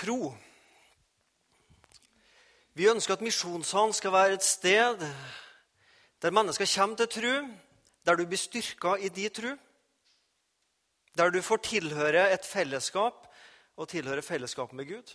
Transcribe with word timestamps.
tro. 0.00 0.34
Vi 2.76 2.88
ønsker 2.90 3.16
at 3.16 3.24
Misjonssalen 3.24 3.94
skal 3.96 4.12
være 4.12 4.36
et 4.36 4.44
sted 4.44 5.00
der 6.22 6.32
mennesker 6.32 6.66
kommer 6.74 6.96
til 6.96 7.08
tro, 7.08 7.34
der 8.06 8.16
du 8.16 8.26
blir 8.26 8.40
styrka 8.40 8.94
i 8.96 9.08
din 9.08 9.30
tro, 9.30 9.52
der 11.16 11.30
du 11.30 11.42
får 11.42 11.56
tilhøre 11.56 12.32
et 12.32 12.44
fellesskap 12.44 13.26
og 13.76 13.88
tilhøre 13.88 14.22
fellesskapet 14.22 14.76
med 14.76 14.88
Gud. 14.88 15.14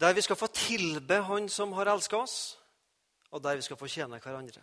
Der 0.00 0.12
vi 0.12 0.20
skal 0.20 0.36
få 0.36 0.46
tilbe 0.46 1.22
Han 1.22 1.48
som 1.48 1.72
har 1.72 1.86
elska 1.94 2.16
oss, 2.16 2.58
og 3.30 3.42
der 3.42 3.56
vi 3.56 3.62
skal 3.62 3.76
få 3.76 3.86
tjene 3.86 4.18
hverandre. 4.18 4.62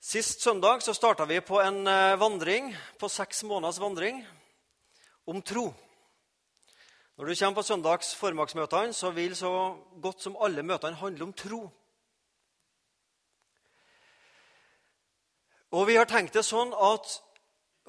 Sist 0.00 0.42
søndag 0.42 0.82
så 0.82 0.94
starta 0.94 1.24
vi 1.24 1.40
på 1.40 1.60
en 1.60 1.86
eh, 1.86 2.20
vandring, 2.20 2.76
på 2.98 3.08
seks 3.08 3.42
måneders 3.42 3.80
vandring 3.80 4.26
om 5.28 5.42
tro. 5.42 5.68
Når 7.18 7.26
du 7.26 7.34
kommer 7.34 7.58
på 7.58 7.66
søndags 7.66 8.14
formiddagsmøtene, 8.14 8.94
så 8.94 9.10
vil 9.10 9.36
så 9.36 9.50
godt 10.02 10.22
som 10.22 10.36
alle 10.40 10.62
møtene 10.62 10.96
handle 10.96 11.28
om 11.28 11.32
tro. 11.32 11.60
Og 15.70 15.86
vi 15.86 15.98
har 15.98 16.08
tenkt 16.08 16.38
det 16.38 16.46
sånn 16.46 16.72
at 16.72 17.18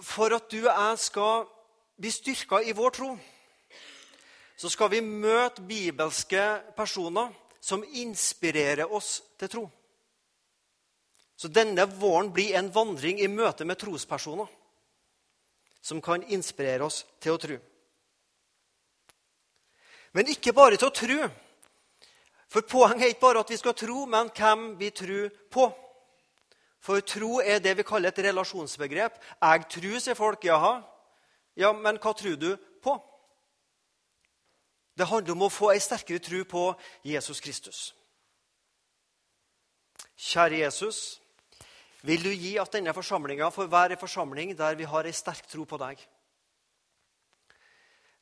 for 0.03 0.35
at 0.35 0.51
du 0.51 0.57
og 0.65 0.73
jeg 0.73 0.99
skal 0.99 1.45
bli 1.99 2.11
styrka 2.11 2.59
i 2.63 2.75
vår 2.75 2.95
tro, 2.95 3.13
så 4.59 4.71
skal 4.71 4.91
vi 4.91 4.99
møte 5.05 5.63
bibelske 5.63 6.43
personer 6.75 7.31
som 7.61 7.83
inspirerer 7.83 8.91
oss 8.91 9.19
til 9.39 9.51
tro. 9.51 9.65
Så 11.39 11.47
denne 11.47 11.85
våren 11.87 12.33
blir 12.35 12.57
en 12.59 12.71
vandring 12.73 13.21
i 13.23 13.31
møte 13.31 13.63
med 13.63 13.79
trospersoner 13.79 14.58
som 15.81 16.01
kan 16.01 16.23
inspirere 16.23 16.85
oss 16.85 17.05
til 17.21 17.35
å 17.35 17.41
tro. 17.41 17.57
Men 20.13 20.31
ikke 20.31 20.53
bare 20.53 20.77
til 20.77 20.89
å 20.89 20.95
tro. 20.95 21.19
For 22.49 22.65
poenget 22.65 23.05
er 23.05 23.13
ikke 23.13 23.27
bare 23.27 23.43
at 23.43 23.51
vi 23.53 23.59
skal 23.61 23.77
tro, 23.77 24.05
men 24.09 24.31
hvem 24.33 24.71
vi 24.79 24.89
tror 24.89 25.29
på. 25.53 25.67
For 26.81 27.03
tro 27.05 27.39
er 27.43 27.59
det 27.59 27.75
vi 27.77 27.85
kaller 27.85 28.09
et 28.09 28.23
relasjonsbegrep. 28.29 29.19
Jeg 29.41 29.67
tror, 29.69 29.99
sier 29.99 30.17
folk. 30.17 30.45
Jaha. 30.45 30.79
Ja, 31.59 31.73
men 31.75 31.99
hva 32.01 32.13
tror 32.15 32.39
du 32.39 32.53
på? 32.81 32.95
Det 34.97 35.07
handler 35.07 35.35
om 35.35 35.45
å 35.47 35.53
få 35.53 35.71
ei 35.73 35.79
sterkere 35.83 36.23
tro 36.23 36.41
på 36.47 36.63
Jesus 37.07 37.39
Kristus. 37.43 37.79
Kjære 40.19 40.63
Jesus, 40.65 41.19
vil 42.05 42.23
du 42.23 42.31
gi 42.31 42.55
at 42.61 42.71
denne 42.71 42.93
forsamlinga 42.95 43.49
får 43.51 43.67
være 43.71 43.97
en 43.97 44.01
forsamling 44.01 44.55
der 44.57 44.77
vi 44.79 44.87
har 44.87 45.07
ei 45.07 45.15
sterk 45.15 45.47
tro 45.51 45.65
på 45.67 45.79
deg? 45.81 45.99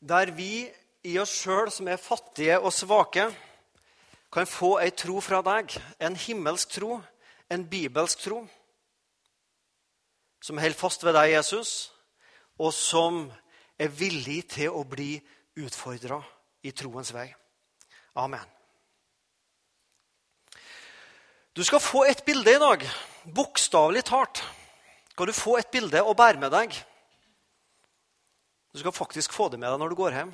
Der 0.01 0.31
vi 0.33 0.67
i 1.05 1.17
oss 1.21 1.33
sjøl, 1.43 1.69
som 1.71 1.87
er 1.87 2.01
fattige 2.01 2.57
og 2.59 2.73
svake, 2.73 3.27
kan 4.33 4.49
få 4.49 4.77
ei 4.81 4.91
tro 4.91 5.21
fra 5.23 5.41
deg, 5.45 5.77
en 6.03 6.17
himmelsk 6.17 6.77
tro, 6.77 6.97
en 7.49 7.63
bibelsk 7.69 8.25
tro, 8.25 8.41
som 10.43 10.59
holder 10.59 10.77
fast 10.77 11.05
ved 11.05 11.15
deg, 11.15 11.31
Jesus, 11.37 11.91
og 12.59 12.73
som 12.73 13.25
er 13.79 13.93
villig 13.93 14.41
til 14.57 14.73
å 14.73 14.83
bli 14.87 15.15
utfordra 15.57 16.19
i 16.65 16.73
troens 16.75 17.13
vei. 17.13 17.27
Amen. 18.17 18.45
Du 21.57 21.63
skal 21.65 21.81
få 21.81 22.03
et 22.05 22.21
bilde 22.25 22.53
i 22.53 22.61
dag. 22.61 22.83
Bokstavelig 23.27 24.05
talt 24.07 24.39
skal 25.11 25.27
du 25.27 25.35
få 25.35 25.57
et 25.59 25.71
bilde 25.73 25.99
å 25.99 26.13
bære 26.15 26.39
med 26.39 26.53
deg. 26.53 26.75
Du 28.71 28.79
skal 28.79 28.95
faktisk 28.95 29.33
få 29.35 29.49
det 29.51 29.59
med 29.59 29.67
deg 29.67 29.81
når 29.81 29.91
du 29.91 29.97
går 29.99 30.15
hjem. 30.15 30.31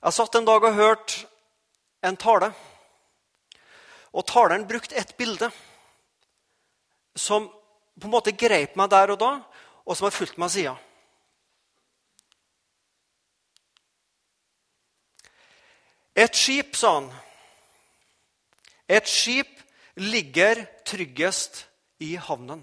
Jeg 0.00 0.16
satt 0.16 0.38
en 0.38 0.48
dag 0.48 0.64
og 0.64 0.74
hørte 0.74 1.26
en 2.02 2.18
tale. 2.18 2.50
Og 4.10 4.26
taleren 4.26 4.66
brukte 4.66 4.96
et 4.98 5.12
bilde 5.18 5.52
som 7.14 7.46
på 7.46 8.08
en 8.08 8.14
måte 8.16 8.34
greip 8.34 8.74
meg 8.80 8.90
der 8.90 9.12
og 9.12 9.20
da, 9.20 9.32
og 9.84 9.96
som 9.96 10.08
har 10.08 10.16
fulgt 10.16 10.38
meg 10.40 10.50
siden. 10.50 10.78
Et 16.16 16.34
skip, 16.36 16.74
sa 16.76 16.96
han. 16.96 17.10
Et 18.90 19.06
skip 19.06 19.60
ligger 19.96 20.66
tryggest 20.86 21.66
i 21.98 22.14
havnen. 22.14 22.62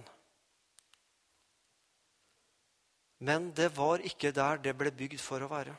Men 3.19 3.51
det 3.57 3.77
var 3.77 3.97
ikke 4.05 4.31
der 4.31 4.61
det 4.61 4.77
ble 4.77 4.91
bygd 4.91 5.19
for 5.21 5.41
å 5.41 5.49
være. 5.49 5.73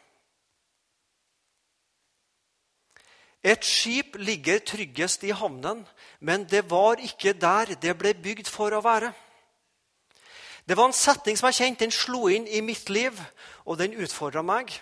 Et 3.42 3.64
skip 3.64 4.16
ligger 4.18 4.58
tryggest 4.66 5.22
i 5.24 5.30
havnen, 5.30 5.84
men 6.20 6.44
det 6.50 6.64
var 6.70 6.98
ikke 6.98 7.32
der 7.32 7.76
det 7.78 7.94
ble 7.98 8.14
bygd 8.14 8.50
for 8.50 8.74
å 8.74 8.82
være. 8.82 9.12
Det 10.68 10.76
var 10.76 10.90
en 10.90 10.92
setning 10.92 11.38
som 11.38 11.46
jeg 11.48 11.54
kjente, 11.54 11.84
den 11.86 11.94
slo 11.94 12.26
inn 12.28 12.48
i 12.50 12.60
mitt 12.60 12.90
liv, 12.90 13.14
og 13.64 13.78
den 13.78 13.94
utfordra 13.96 14.42
meg. 14.42 14.74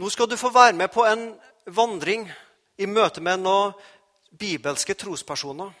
Nå 0.00 0.08
skal 0.10 0.30
du 0.30 0.36
få 0.40 0.48
være 0.50 0.72
med 0.72 0.88
på 0.90 1.04
en 1.04 1.28
vandring 1.66 2.24
i 2.80 2.86
møte 2.88 3.20
med 3.20 3.44
noen 3.44 3.76
bibelske 4.30 4.94
trospersoner 4.94 5.72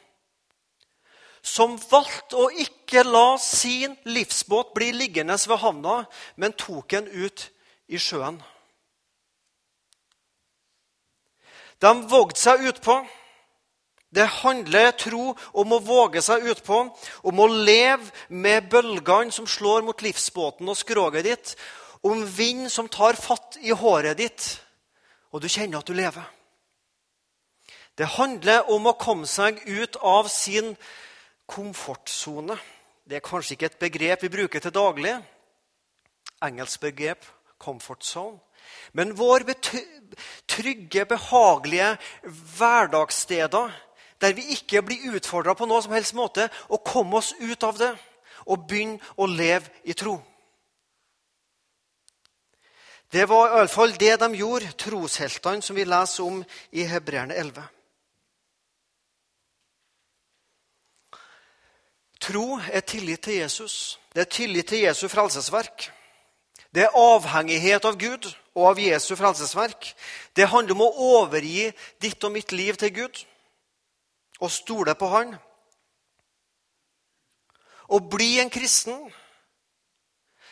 som 1.42 1.76
valgte 1.90 2.36
å 2.36 2.50
ikke 2.62 3.02
la 3.06 3.38
sin 3.40 3.96
livsbåt 4.04 4.74
bli 4.76 4.90
liggende 4.92 5.36
ved 5.48 5.60
havna, 5.62 6.04
men 6.36 6.52
tok 6.52 6.92
den 6.92 7.08
ut 7.08 7.46
i 7.88 7.98
sjøen. 7.98 8.40
De 11.80 11.92
vågde 12.10 12.36
seg 12.36 12.66
utpå. 12.68 13.00
Det 14.10 14.26
handler 14.42 14.90
tro 14.98 15.30
om 15.54 15.72
å 15.72 15.78
våge 15.86 16.20
seg 16.22 16.44
utpå, 16.50 16.80
om 17.22 17.40
å 17.40 17.46
leve 17.46 18.10
med 18.28 18.66
bølgene 18.68 19.32
som 19.32 19.46
slår 19.48 19.86
mot 19.86 20.02
livsbåten 20.02 20.68
og 20.68 20.76
skroget 20.76 21.24
ditt, 21.24 21.54
om 22.02 22.24
vind 22.26 22.66
som 22.72 22.88
tar 22.90 23.14
fatt 23.16 23.60
i 23.62 23.70
håret 23.70 24.18
ditt, 24.18 24.48
og 25.30 25.40
du 25.40 25.48
kjenner 25.48 25.78
at 25.78 25.86
du 25.86 25.94
lever. 25.94 26.26
Det 27.98 28.06
handler 28.16 28.70
om 28.70 28.86
å 28.86 28.98
komme 28.98 29.26
seg 29.26 29.60
ut 29.66 29.96
av 29.96 30.28
sin 30.28 30.76
komfortsone. 31.50 32.56
Det 33.04 33.18
er 33.18 33.26
kanskje 33.26 33.56
ikke 33.56 33.70
et 33.70 33.80
begrep 33.82 34.22
vi 34.22 34.32
bruker 34.32 34.62
til 34.62 34.74
daglig. 34.74 35.16
Engelsk 36.42 36.80
begrep 36.80 37.26
'comfort 37.58 38.04
zone'. 38.04 38.40
Men 38.92 39.18
vår 39.18 39.44
trygge, 40.48 41.04
behagelige 41.04 41.98
hverdagssteder, 42.58 43.70
der 44.20 44.32
vi 44.32 44.42
ikke 44.42 44.82
blir 44.82 45.14
utfordra 45.16 45.54
på 45.54 45.66
noe 45.66 45.82
som 45.82 45.92
helst 45.92 46.14
måte, 46.14 46.48
å 46.68 46.76
komme 46.76 47.16
oss 47.16 47.34
ut 47.40 47.62
av 47.62 47.78
det 47.78 47.96
og 48.46 48.66
begynne 48.68 49.00
å 49.16 49.26
leve 49.26 49.70
i 49.84 49.92
tro. 49.92 50.20
Det 53.12 53.28
var 53.28 53.56
iallfall 53.56 53.96
det 53.98 54.20
de 54.22 54.28
gjorde, 54.38 54.72
trosheltene 54.78 55.62
som 55.62 55.76
vi 55.76 55.84
leser 55.84 56.24
om 56.24 56.44
i 56.70 56.84
Hebreerne 56.86 57.34
11. 57.34 57.64
Tro 62.20 62.58
er 62.72 62.80
tillit 62.80 63.22
til 63.24 63.40
Jesus. 63.40 63.98
Det 64.14 64.20
er 64.20 64.30
tillit 64.30 64.68
til 64.68 64.84
Jesu 64.84 65.08
frelsesverk. 65.08 65.90
Det 66.74 66.84
er 66.84 66.96
avhengighet 66.96 67.84
av 67.88 67.96
Gud 67.98 68.28
og 68.54 68.66
av 68.70 68.78
Jesu 68.78 69.14
frelsesverk. 69.18 69.94
Det 70.36 70.48
handler 70.52 70.76
om 70.76 70.84
å 70.84 70.92
overgi 71.16 71.70
ditt 72.02 72.24
og 72.24 72.34
mitt 72.34 72.52
liv 72.52 72.76
til 72.78 72.92
Gud 72.94 73.22
og 74.40 74.52
stole 74.52 74.94
på 74.94 75.08
Han. 75.10 75.34
Å 77.90 77.98
bli 77.98 78.36
en 78.38 78.52
kristen, 78.52 79.00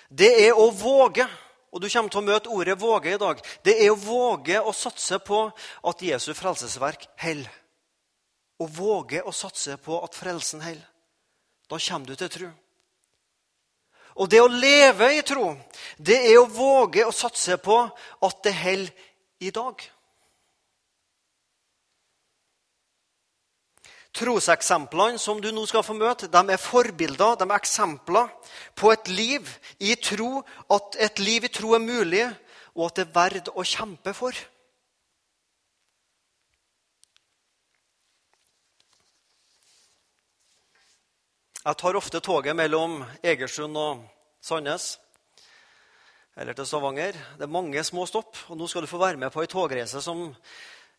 det 0.09 0.33
er 0.49 0.59
å 0.59 0.71
våge. 0.75 1.29
Og 1.69 1.83
du 1.85 1.89
kommer 1.93 2.09
til 2.09 2.23
å 2.23 2.25
møte 2.25 2.49
ordet 2.49 2.79
'våge' 2.81 3.15
i 3.15 3.19
dag. 3.21 3.41
Det 3.65 3.75
er 3.85 3.91
å 3.91 3.95
våge 3.95 4.61
å 4.61 4.73
satse 4.73 5.19
på 5.19 5.51
at 5.85 6.03
Jesu 6.03 6.33
frelsesverk 6.35 7.07
holder. 7.21 7.53
Å 8.59 8.67
våge 8.67 9.23
å 9.23 9.33
satse 9.33 9.77
på 9.77 10.05
at 10.05 10.15
frelsen 10.15 10.61
holder. 10.61 10.98
Da 11.69 11.79
kommer 11.79 12.07
du 12.07 12.17
til 12.17 12.33
tro. 12.33 12.49
Og 14.19 14.27
det 14.31 14.41
å 14.43 14.51
leve 14.51 15.13
i 15.15 15.23
tro, 15.23 15.53
det 15.99 16.17
er 16.33 16.41
å 16.41 16.49
våge 16.51 17.05
å 17.07 17.15
satse 17.15 17.59
på 17.63 17.77
at 18.27 18.43
det 18.43 18.55
holder 18.57 19.07
i 19.47 19.53
dag. 19.55 19.85
Troseksemplene 24.19 25.21
som 25.23 25.39
du 25.39 25.53
nå 25.55 25.63
skal 25.69 25.85
få 25.87 25.95
møte, 25.95 26.27
de 26.27 26.41
er 26.51 26.59
forbilder, 26.59 27.37
de 27.39 27.47
er 27.47 27.59
eksempler 27.61 28.33
på 28.75 28.91
et 28.91 29.11
liv 29.13 29.53
i 29.79 29.95
tro, 30.03 30.41
at 30.75 30.99
et 30.99 31.23
liv 31.23 31.47
i 31.47 31.53
tro 31.53 31.77
er 31.77 31.85
mulig, 31.85 32.25
og 32.75 32.89
at 32.89 32.99
det 32.99 33.07
er 33.07 33.15
verdt 33.15 33.53
å 33.55 33.63
kjempe 33.63 34.17
for. 34.17 34.35
Jeg 41.69 41.77
tar 41.77 41.97
ofte 41.99 42.17
toget 42.25 42.57
mellom 42.57 43.03
Egersund 43.21 43.77
og 43.77 43.99
Sandnes. 44.41 44.99
eller 46.37 46.53
til 46.53 46.67
Stavanger. 46.67 47.13
Det 47.13 47.43
er 47.43 47.47
mange 47.47 47.85
små 47.85 48.07
stopp, 48.07 48.37
og 48.49 48.57
nå 48.57 48.67
skal 48.67 48.81
du 48.81 48.87
få 48.87 48.97
være 48.97 49.17
med 49.17 49.31
på 49.31 49.43
ei 49.43 49.47
togreise 49.47 50.01
som 50.01 50.35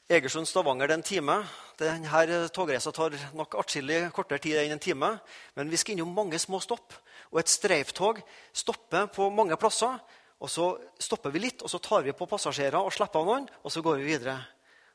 Egersund-Stavanger 0.09 0.87
det 0.87 0.93
er 0.93 0.97
en 0.97 1.03
time. 1.03 1.47
Denne 1.79 2.49
togreisa 2.49 2.91
tar 2.91 3.17
nok 3.33 3.55
atskillig 3.57 4.11
kortere 4.13 4.37
tid 4.37 4.59
enn 4.59 4.71
en 4.73 4.79
time. 4.79 5.19
Men 5.55 5.71
vi 5.71 5.77
skal 5.77 5.93
innom 5.93 6.13
mange 6.13 6.37
små 6.37 6.59
stopp. 6.59 6.93
Og 7.31 7.39
et 7.39 7.49
streiftog 7.49 8.21
stopper 8.53 9.07
på 9.07 9.31
mange 9.31 9.57
plasser. 9.57 9.97
og 10.39 10.49
Så 10.49 10.77
stopper 10.99 11.31
vi 11.31 11.39
litt, 11.39 11.63
og 11.63 11.69
så 11.69 11.79
tar 11.79 12.03
vi 12.03 12.11
på 12.11 12.27
passasjerer 12.27 12.77
og 12.77 12.93
slipper 12.93 13.19
av 13.19 13.25
noen, 13.25 13.49
og 13.63 13.71
så 13.71 13.81
går 13.81 13.97
vi 13.97 14.03
videre. 14.03 14.37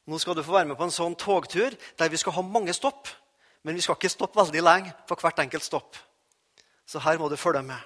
Nå 0.06 0.18
skal 0.18 0.36
du 0.36 0.42
få 0.42 0.52
være 0.52 0.68
med 0.68 0.76
på 0.76 0.84
en 0.84 0.90
sånn 0.90 1.16
togtur 1.16 1.74
der 1.98 2.08
vi 2.08 2.16
skal 2.16 2.32
ha 2.32 2.42
mange 2.42 2.72
stopp. 2.72 3.08
Men 3.64 3.76
vi 3.76 3.82
skal 3.84 3.96
ikke 3.96 4.12
stoppe 4.12 4.40
veldig 4.40 4.62
lenge 4.62 4.92
på 5.08 5.16
hvert 5.20 5.40
enkelt 5.40 5.64
stopp. 5.64 5.96
Så 6.86 7.00
her 7.00 7.18
må 7.18 7.30
du 7.32 7.36
følge 7.40 7.62
med. 7.64 7.80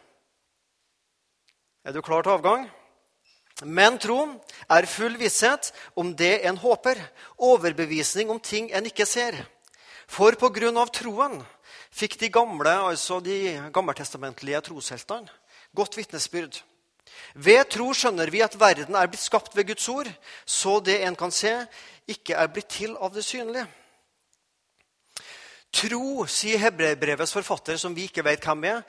Er 1.86 1.94
du 1.94 2.02
klar 2.02 2.26
til 2.26 2.34
avgang? 2.34 2.66
Men 3.62 3.98
tro 3.98 4.20
er 4.70 4.86
full 4.86 5.16
visshet 5.18 5.72
om 5.98 6.12
det 6.14 6.44
en 6.46 6.58
håper, 6.58 6.98
overbevisning 7.38 8.30
om 8.30 8.38
ting 8.38 8.70
en 8.70 8.86
ikke 8.86 9.06
ser. 9.06 9.38
For 10.06 10.34
på 10.38 10.50
grunn 10.54 10.78
av 10.78 10.92
troen 10.94 11.40
fikk 11.90 12.18
de 12.20 12.30
gamle, 12.32 12.70
altså 12.90 13.18
de 13.22 13.58
gammeltestamentlige 13.74 14.60
trosheltene, 14.68 15.30
godt 15.74 15.98
vitnesbyrd. 15.98 16.60
Ved 17.34 17.64
tro 17.72 17.90
skjønner 17.94 18.30
vi 18.30 18.42
at 18.44 18.56
verden 18.58 18.96
er 18.96 19.10
blitt 19.10 19.24
skapt 19.24 19.56
ved 19.56 19.68
Guds 19.72 19.88
ord, 19.90 20.08
så 20.46 20.78
det 20.80 21.00
en 21.06 21.16
kan 21.18 21.34
se, 21.34 21.52
ikke 22.08 22.38
er 22.38 22.50
blitt 22.52 22.70
til 22.78 22.96
av 22.96 23.14
det 23.14 23.26
synlige. 23.26 23.66
Tro, 25.72 26.26
sier 26.26 26.58
hebreerbrevets 26.58 27.32
forfatter, 27.32 27.76
som 27.76 27.94
vi 27.94 28.08
ikke 28.08 28.24
vet 28.24 28.44
hvem 28.44 28.64
er, 28.70 28.82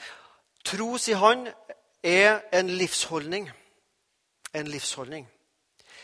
tro, 0.66 0.94
sier 0.98 1.20
han, 1.20 1.48
er 2.04 2.40
en 2.56 2.70
livsholdning 2.80 3.50
en 4.54 4.70
livsholdning. 4.70 5.28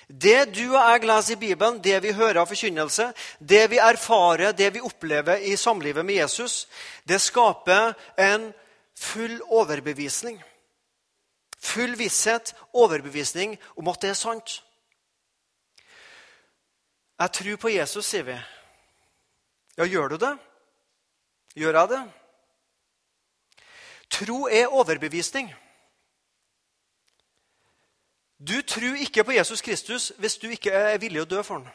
Det 0.08 0.54
du 0.54 0.76
og 0.76 0.78
jeg 0.78 1.06
leser 1.10 1.34
i 1.34 1.40
Bibelen, 1.40 1.80
det 1.82 1.98
vi 2.04 2.14
hører 2.14 2.44
av 2.44 2.50
forkynnelse, 2.50 3.10
det 3.40 3.64
vi 3.72 3.80
erfarer, 3.82 4.54
det 4.54 4.74
vi 4.76 4.84
opplever 4.86 5.42
i 5.42 5.56
samlivet 5.58 6.06
med 6.06 6.20
Jesus, 6.20 6.68
det 7.10 7.22
skaper 7.22 7.96
en 8.18 8.52
full 8.96 9.40
overbevisning. 9.42 10.38
Full 11.60 11.98
visshet, 11.98 12.54
overbevisning 12.74 13.58
om 13.76 13.88
at 13.90 14.02
det 14.02 14.14
er 14.14 14.20
sant. 14.20 14.60
Jeg 17.20 17.32
tror 17.32 17.58
på 17.58 17.72
Jesus, 17.74 18.06
sier 18.06 18.28
vi. 18.28 18.38
Ja, 19.78 19.88
gjør 19.90 20.14
du 20.14 20.18
det? 20.22 20.36
Gjør 21.56 21.80
jeg 21.80 21.90
det? 21.90 22.02
Tro 24.12 24.48
er 24.48 24.68
overbevisning. 24.68 25.54
Du 28.48 28.62
tror 28.62 28.96
ikke 29.00 29.24
på 29.24 29.32
Jesus 29.32 29.62
Kristus 29.62 30.14
hvis 30.18 30.38
du 30.38 30.48
ikke 30.48 30.72
er 30.72 30.98
villig 30.98 31.22
å 31.24 31.30
dø 31.30 31.42
for 31.44 31.60
ham. 31.60 31.68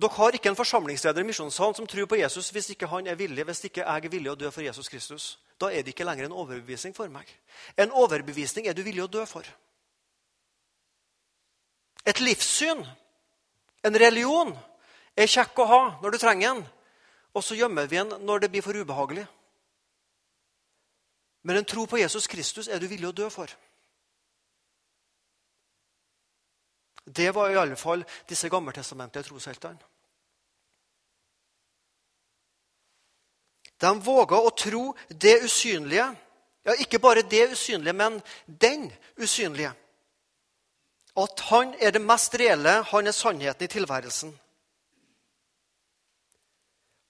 Dere 0.00 0.10
har 0.16 0.34
ikke 0.34 0.48
en 0.48 0.56
forsamlingsleder 0.56 1.20
i 1.22 1.26
misjonssalen 1.28 1.74
som 1.74 1.86
tror 1.86 2.06
på 2.06 2.18
Jesus 2.18 2.50
hvis 2.54 2.70
ikke 2.74 2.88
han 2.90 3.06
er 3.06 3.18
villig, 3.18 3.44
hvis 3.44 3.64
ikke 3.68 3.82
jeg 3.82 4.04
er 4.06 4.10
villig 4.10 4.32
å 4.32 4.38
dø 4.38 4.50
for 4.50 4.62
Jesus 4.64 4.88
Kristus. 4.88 5.38
Da 5.60 5.70
er 5.70 5.82
det 5.82 5.94
ikke 5.94 6.06
lenger 6.06 6.26
en 6.26 6.32
overbevisning 6.32 6.94
for 6.96 7.10
meg. 7.12 7.28
En 7.78 7.92
overbevisning 7.92 8.66
er 8.66 8.74
du 8.74 8.82
villig 8.82 9.04
å 9.04 9.10
dø 9.10 9.24
for. 9.26 9.46
Et 12.06 12.20
livssyn, 12.20 12.84
en 13.84 14.00
religion, 14.00 14.54
er 15.16 15.30
kjekk 15.30 15.62
å 15.62 15.68
ha 15.70 15.82
når 16.02 16.14
du 16.14 16.18
trenger 16.18 16.54
den. 16.54 16.64
Og 17.34 17.42
så 17.42 17.56
gjemmer 17.58 17.88
vi 17.90 17.98
den 17.98 18.26
når 18.26 18.44
det 18.44 18.50
blir 18.52 18.62
for 18.62 18.76
ubehagelig. 18.76 19.26
Men 21.44 21.60
en 21.60 21.68
tro 21.68 21.84
på 21.86 22.00
Jesus 22.00 22.26
Kristus 22.30 22.68
er 22.68 22.80
du 22.80 22.88
villig 22.88 23.10
å 23.10 23.16
dø 23.16 23.28
for. 23.30 23.50
Det 27.04 27.34
var 27.36 27.50
i 27.52 27.58
alle 27.60 27.76
fall 27.76 28.04
disse 28.28 28.48
gammeltestamentlige 28.48 29.28
trosheltene. 29.28 29.90
De 33.80 33.90
våga 34.00 34.38
å 34.40 34.54
tro 34.56 34.94
det 35.08 35.42
usynlige. 35.44 36.06
Ja, 36.64 36.76
ikke 36.80 37.02
bare 37.02 37.26
det 37.28 37.50
usynlige, 37.52 37.92
men 37.92 38.22
den 38.46 38.86
usynlige. 39.20 39.74
At 41.16 41.40
han 41.50 41.74
er 41.78 41.92
det 41.92 42.00
mest 42.02 42.34
reelle, 42.40 42.80
han 42.88 43.06
er 43.06 43.12
sannheten 43.12 43.66
i 43.66 43.68
tilværelsen. 43.70 44.32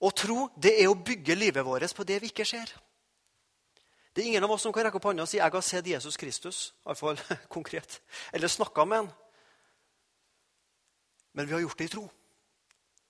Å 0.05 0.11
tro, 0.13 0.49
det 0.57 0.75
er 0.83 0.91
å 0.91 0.99
bygge 0.99 1.37
livet 1.39 1.65
vårt 1.65 1.95
på 1.97 2.05
det 2.05 2.19
vi 2.21 2.29
ikke 2.33 2.45
ser. 2.45 2.69
Det 4.15 4.23
er 4.23 4.31
ingen 4.31 4.45
av 4.45 4.53
oss 4.55 4.63
som 4.63 4.73
kan 4.73 4.85
rekke 4.87 5.01
opp 5.01 5.09
hånda 5.09 5.25
og 5.25 5.29
si 5.29 5.39
'Jeg 5.39 5.53
har 5.53 5.61
sett 5.61 5.87
Jesus 5.87 6.17
Kristus'. 6.17 6.73
Iallfall 6.87 7.17
konkret. 7.57 8.01
Eller 8.33 8.49
snakka 8.49 8.85
med 8.85 8.99
han. 8.99 9.13
Men 11.33 11.47
vi 11.47 11.53
har 11.53 11.61
gjort 11.61 11.79
det 11.79 11.85
i 11.85 11.89
tro. 11.89 12.11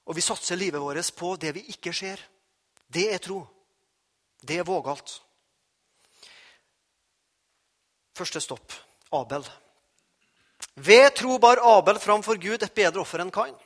Og 0.06 0.16
vi 0.16 0.20
satser 0.20 0.56
livet 0.56 0.80
vårt 0.80 1.16
på 1.16 1.36
det 1.36 1.52
vi 1.54 1.60
ikke 1.68 1.92
ser. 1.92 2.20
Det 2.88 3.12
er 3.12 3.18
tro. 3.18 3.46
Det 4.40 4.58
er 4.58 4.64
vågalt. 4.64 5.22
Første 8.14 8.40
stopp 8.40 8.72
Abel. 9.12 9.44
Ved 10.74 11.14
tro 11.14 11.38
bar 11.38 11.58
Abel 11.78 11.98
framfor 11.98 12.38
Gud 12.40 12.62
et 12.62 12.74
bedre 12.74 13.00
offer 13.00 13.20
enn 13.20 13.32
Kain. 13.34 13.56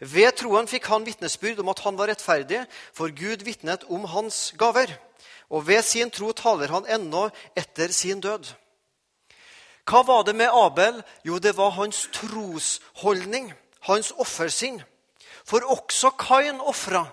Ved 0.00 0.36
troen 0.36 0.68
fikk 0.68 0.90
han 0.92 1.06
vitnesbyrd 1.06 1.62
om 1.62 1.72
at 1.72 1.80
han 1.86 1.96
var 1.96 2.10
rettferdig, 2.12 2.66
for 2.92 3.08
Gud 3.08 3.44
vitnet 3.46 3.86
om 3.88 4.04
hans 4.12 4.52
gaver 4.58 4.92
og 5.50 5.66
ved 5.66 5.82
sin 5.82 6.10
tro 6.10 6.32
taler 6.34 6.72
han 6.74 6.88
ennå 6.90 7.28
etter 7.56 7.92
sin 7.94 8.20
død. 8.20 8.48
Hva 9.86 10.02
var 10.02 10.24
det 10.26 10.34
med 10.34 10.50
Abel? 10.50 11.02
Jo, 11.24 11.38
det 11.38 11.54
var 11.56 11.76
hans 11.78 12.08
trosholdning, 12.12 13.52
hans 13.86 14.10
offersinn. 14.18 14.80
For 15.46 15.62
også 15.62 16.10
Kain 16.18 16.58
ofra. 16.60 17.04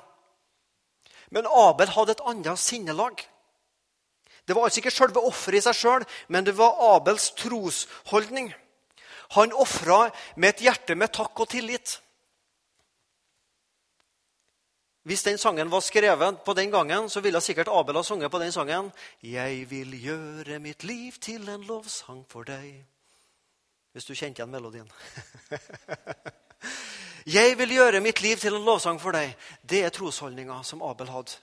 Men 1.29 1.45
Abel 1.45 1.93
hadde 1.93 2.15
et 2.17 2.25
annet 2.25 2.59
sinnelag. 2.59 3.21
Det 4.47 4.55
var 4.55 4.65
altså 4.65 4.81
ikke 4.81 4.91
selve 4.91 5.21
offeret 5.21 5.61
i 5.61 5.65
seg 5.67 5.77
sjøl, 5.77 6.05
men 6.27 6.45
det 6.45 6.57
var 6.57 6.81
Abels 6.95 7.29
trosholdning. 7.37 8.49
Han 9.37 9.53
ofra 9.53 10.09
med 10.35 10.49
et 10.49 10.65
hjerte 10.65 10.97
med 10.97 11.13
takk 11.13 11.45
og 11.45 11.49
tillit. 11.53 11.99
Hvis 15.03 15.23
den 15.23 15.37
sangen 15.37 15.71
var 15.71 15.83
skrevet 15.83 16.39
på 16.45 16.53
den 16.55 16.71
gangen, 16.71 17.09
så 17.09 17.19
ville 17.19 17.41
sikkert 17.41 17.67
Abel 17.67 17.95
ha 17.99 18.03
sunget 18.03 18.31
på 18.31 18.39
den 18.39 18.51
sangen. 18.51 18.91
Jeg 19.23 19.69
vil 19.69 19.91
gjøre 19.99 20.59
mitt 20.63 20.83
liv 20.83 21.11
til 21.19 21.49
en 21.49 21.65
lovsang 21.67 22.23
for 22.31 22.47
deg. 22.47 22.85
Hvis 23.91 24.07
du 24.07 24.15
kjente 24.15 24.39
igjen 24.39 24.51
melodien. 24.51 24.87
Jeg 27.25 27.57
vil 27.57 27.75
gjøre 27.77 28.01
mitt 28.03 28.19
liv 28.21 28.39
til 28.39 28.55
en 28.55 28.65
lovsang 28.65 28.97
for 28.99 29.15
deg. 29.15 29.35
Det 29.63 29.83
er 29.83 29.93
trosholdninga 29.95 30.57
som 30.63 30.81
Abel 30.83 31.11
hadde. 31.11 31.37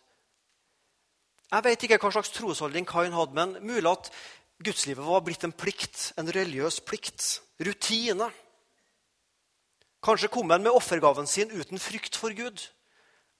Jeg 1.50 1.64
vet 1.64 1.84
ikke 1.84 2.00
hva 2.02 2.10
slags 2.14 2.32
trosholdning 2.34 2.88
Kain 2.88 3.16
hadde, 3.16 3.36
men 3.36 3.56
mulig 3.64 3.88
at 3.88 4.10
gudslivet 4.64 5.06
var 5.06 5.24
blitt 5.24 5.44
en 5.44 5.56
plikt, 5.56 6.12
en 6.20 6.28
religiøs 6.28 6.80
plikt. 6.84 7.40
Rutine. 7.60 8.28
Kanskje 10.04 10.32
kom 10.32 10.52
han 10.52 10.62
med 10.64 10.72
offergaven 10.72 11.26
sin 11.26 11.52
uten 11.52 11.80
frykt 11.80 12.16
for 12.16 12.32
Gud. 12.36 12.68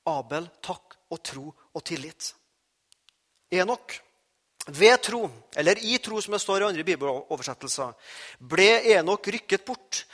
Abel 0.08 0.46
takk 0.62 0.96
og 1.10 1.22
tro 1.22 1.50
og 1.50 1.84
tillit. 1.84 2.32
Enok, 3.50 3.98
ved 4.70 4.96
tro, 5.02 5.24
eller 5.56 5.78
i 5.82 5.98
tro, 5.98 6.20
som 6.20 6.36
det 6.36 6.40
står 6.40 6.62
i 6.62 6.68
andre 6.68 6.84
bibeloversettelser, 6.86 7.94
ble 8.40 8.70
Enok 8.94 9.32
rykket 9.34 9.64
bort 9.66 10.04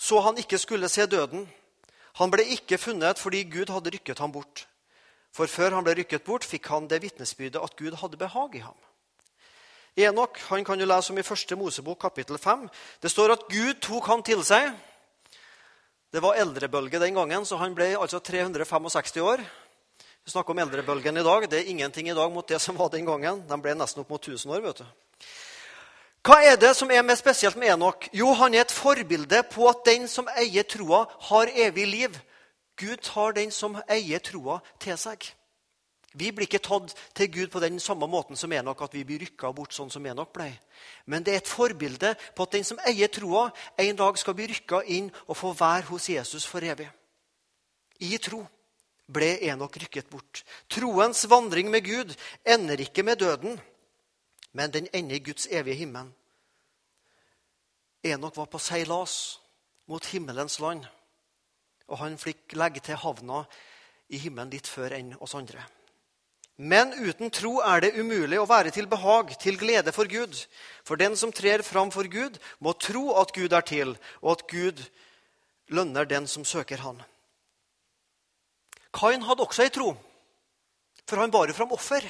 så 0.00 0.20
han 0.24 0.38
ikke 0.40 0.58
skulle 0.58 0.88
se 0.88 1.04
døden. 1.06 1.44
Han 2.16 2.30
ble 2.32 2.46
ikke 2.56 2.80
funnet 2.80 3.20
fordi 3.20 3.44
Gud 3.52 3.68
hadde 3.68 3.92
rykket 3.92 4.18
ham 4.18 4.32
bort. 4.32 4.64
For 5.30 5.46
før 5.46 5.76
han 5.76 5.84
ble 5.84 5.98
rykket 6.00 6.24
bort, 6.24 6.46
fikk 6.46 6.70
han 6.72 6.88
det 6.88 7.02
vitnesbyrdet 7.04 7.60
at 7.60 7.76
Gud 7.76 7.98
hadde 8.00 8.18
behag 8.18 8.56
i 8.56 8.64
ham. 8.64 8.78
Enok 10.00 10.40
han 10.48 10.64
kan 10.64 10.80
du 10.80 10.86
lese 10.88 11.12
om 11.12 11.20
i 11.20 11.26
første 11.26 11.56
Mosebok, 11.58 12.00
kapittel 12.00 12.38
5. 12.38 12.64
Det 13.02 13.10
står 13.12 13.34
at 13.36 13.44
Gud 13.50 13.82
tok 13.84 14.08
han 14.08 14.24
til 14.24 14.40
seg 14.46 14.72
det 16.10 16.22
var 16.22 16.38
eldrebølge 16.42 16.98
den 16.98 17.14
gangen, 17.14 17.44
så 17.46 17.56
han 17.60 17.74
ble 17.74 17.92
altså 17.94 18.18
365 18.18 19.20
år. 19.22 19.44
Vi 20.24 20.32
snakker 20.32 20.50
om 20.50 20.58
eldrebølgen 20.58 21.16
i 21.16 21.22
dag. 21.22 21.46
Det 21.50 21.60
er 21.60 21.70
ingenting 21.70 22.08
i 22.10 22.14
dag 22.14 22.32
mot 22.32 22.48
det 22.48 22.58
som 22.60 22.76
var 22.76 22.90
den 22.90 23.06
gangen. 23.06 23.44
De 23.46 23.60
ble 23.62 23.76
nesten 23.78 24.02
opp 24.02 24.10
mot 24.10 24.22
1000 24.22 24.52
år. 24.52 24.60
vet 24.64 24.82
du. 24.82 24.84
Hva 26.26 26.42
er 26.44 26.58
det 26.60 26.74
som 26.76 26.90
er 26.92 27.02
mer 27.06 27.16
spesielt 27.16 27.56
med 27.56 27.72
Enok? 27.72 28.10
Jo, 28.12 28.34
han 28.36 28.54
er 28.54 28.66
et 28.66 28.74
forbilde 28.74 29.42
på 29.48 29.70
at 29.70 29.86
den 29.86 30.08
som 30.08 30.28
eier 30.36 30.66
troa, 30.68 31.06
har 31.30 31.48
evig 31.54 31.86
liv. 31.86 32.18
Gud 32.76 33.00
tar 33.06 33.32
den 33.32 33.50
som 33.50 33.78
eier 33.88 34.18
troa, 34.18 34.58
til 34.78 34.98
seg. 35.00 35.30
Vi 36.18 36.32
blir 36.34 36.48
ikke 36.48 36.58
tatt 36.58 36.94
til 37.14 37.28
Gud 37.30 37.50
på 37.52 37.60
den 37.62 37.78
samme 37.78 38.08
måten 38.10 38.36
som 38.36 38.50
Enok, 38.52 38.82
at 38.82 38.94
vi 38.94 39.04
blir 39.06 39.20
rykka 39.22 39.52
bort 39.54 39.74
sånn 39.76 39.92
som 39.92 40.06
Enok 40.06 40.32
ble. 40.34 40.48
Men 41.06 41.22
det 41.22 41.34
er 41.34 41.42
et 41.42 41.50
forbilde 41.50 42.16
på 42.34 42.46
at 42.46 42.56
den 42.56 42.66
som 42.66 42.80
eier 42.82 43.12
troa, 43.12 43.50
en 43.78 44.00
dag 44.00 44.18
skal 44.18 44.34
bli 44.34 44.48
rykka 44.50 44.82
inn 44.90 45.12
og 45.28 45.38
få 45.38 45.52
være 45.54 45.86
hos 45.92 46.08
Jesus 46.10 46.48
for 46.50 46.66
evig. 46.66 46.88
I 48.02 48.18
tro 48.18 48.42
ble 49.06 49.36
Enok 49.52 49.78
rykket 49.84 50.10
bort. 50.10 50.42
Troens 50.66 51.22
vandring 51.30 51.70
med 51.70 51.86
Gud 51.86 52.14
ender 52.44 52.82
ikke 52.82 53.06
med 53.06 53.22
døden. 53.22 53.60
men 54.52 54.70
den 54.70 54.88
ender 54.92 55.14
i 55.14 55.22
Guds 55.22 55.46
evige 55.46 55.74
himmel. 55.74 56.10
Enok 58.02 58.36
var 58.36 58.46
på 58.46 58.58
seilas 58.58 59.40
mot 59.86 60.06
himmelens 60.06 60.58
land, 60.60 60.84
og 61.86 61.98
han 61.98 62.18
fikk 62.18 62.56
legge 62.56 62.80
til 62.80 62.98
havna 62.98 63.44
i 64.08 64.18
himmelen 64.18 64.50
litt 64.50 64.66
før 64.66 64.96
enn 64.96 65.14
oss 65.20 65.36
andre. 65.38 65.62
Men 66.60 66.92
uten 66.92 67.30
tro 67.32 67.54
er 67.64 67.80
det 67.80 67.94
umulig 67.96 68.36
å 68.36 68.48
være 68.48 68.68
til 68.74 68.84
behag, 68.84 69.32
til 69.40 69.56
glede 69.56 69.94
for 69.96 70.04
Gud. 70.04 70.34
For 70.84 71.00
den 71.00 71.16
som 71.16 71.32
trer 71.32 71.64
fram 71.64 71.88
for 71.94 72.04
Gud, 72.04 72.36
må 72.60 72.74
tro 72.76 73.14
at 73.16 73.32
Gud 73.32 73.54
er 73.56 73.64
til, 73.64 73.94
og 74.20 74.34
at 74.34 74.44
Gud 74.50 74.82
lønner 75.72 76.04
den 76.04 76.28
som 76.28 76.44
søker 76.44 76.82
Han. 76.84 77.00
Kain 78.92 79.24
hadde 79.24 79.46
også 79.46 79.64
ei 79.64 79.72
tro, 79.72 79.94
for 81.06 81.22
han 81.22 81.30
bar 81.32 81.52
fram 81.56 81.72
offer. 81.72 82.04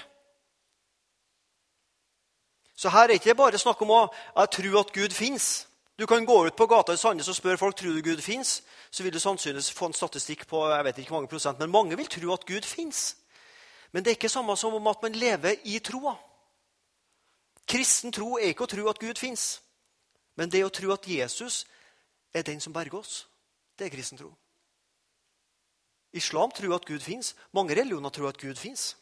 Så 2.75 2.89
her 2.91 3.05
er 3.05 3.13
det 3.13 3.21
ikke 3.21 3.37
bare 3.37 3.61
snakk 3.61 3.83
om 3.85 3.93
å 3.93 4.03
tro 4.51 4.79
at 4.81 4.93
Gud 4.97 5.15
fins. 5.15 5.69
Du 6.01 6.07
kan 6.09 6.25
gå 6.25 6.47
ut 6.47 6.57
på 6.57 6.67
gata 6.67 6.97
i 6.97 6.99
Sandnes 6.99 7.29
og 7.29 7.37
spørre 7.37 7.61
folk 7.61 7.77
tror 7.77 7.93
du 7.93 8.03
Gud 8.03 8.23
fins. 8.25 8.63
Så 8.91 9.05
vil 9.05 9.13
du 9.13 9.21
sannsynligvis 9.21 9.71
få 9.77 9.91
en 9.91 9.95
statistikk 9.95 10.47
på 10.49 10.65
jeg 10.73 10.87
vet 10.89 10.99
ikke 10.99 11.13
mange 11.13 11.29
prosent, 11.29 11.61
men 11.61 11.71
mange 11.71 12.01
vil 12.01 12.09
tro 12.09 12.33
at 12.33 12.49
Gud 12.49 12.65
fins. 12.65 13.21
Men 13.93 14.05
det 14.05 14.11
er 14.11 14.19
ikke 14.19 14.29
samme 14.29 14.57
som 14.57 14.75
om 14.75 14.87
at 14.87 15.03
man 15.03 15.13
lever 15.13 15.57
i 15.65 15.79
troa. 15.79 16.15
Kristen 17.69 18.13
tro 18.13 18.37
er 18.39 18.53
ikke 18.53 18.67
å 18.67 18.71
tro 18.71 18.89
at 18.91 18.99
Gud 18.99 19.19
fins, 19.19 19.61
men 20.37 20.51
det 20.51 20.65
å 20.65 20.73
tro 20.75 20.93
at 20.95 21.07
Jesus 21.07 21.65
er 22.35 22.43
den 22.47 22.61
som 22.61 22.73
berger 22.73 22.99
oss. 22.99 23.27
Det 23.79 23.87
er 23.87 23.95
kristen 23.95 24.19
tro. 24.19 24.31
Islam 26.13 26.51
tror 26.51 26.75
at 26.75 26.87
Gud 26.87 27.01
fins. 27.01 27.35
Mange 27.53 27.75
religioner 27.75 28.11
tror 28.11 28.29
at 28.29 28.39
Gud 28.39 28.59
fins. 28.59 28.97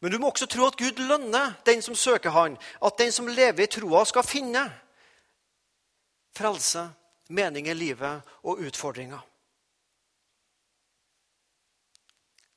Men 0.00 0.12
du 0.12 0.18
må 0.18 0.30
også 0.30 0.46
tro 0.46 0.66
at 0.66 0.76
Gud 0.76 0.98
lønner 1.00 1.54
den 1.66 1.82
som 1.82 1.94
søker 1.94 2.30
Han, 2.30 2.56
at 2.84 2.98
den 2.98 3.12
som 3.12 3.28
lever 3.28 3.64
i 3.64 3.70
troa, 3.70 4.04
skal 4.04 4.24
finne 4.26 4.64
frelse, 6.36 6.88
mening 7.28 7.68
i 7.68 7.74
livet 7.74 8.22
og 8.42 8.60
utfordringer. 8.60 9.20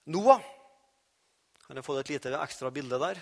Noah 0.08 0.40
Kan 1.68 1.76
jeg 1.76 1.84
få 1.84 1.98
et 2.00 2.10
lite 2.14 2.32
ekstra 2.40 2.70
bilde 2.72 2.96
der? 3.02 3.18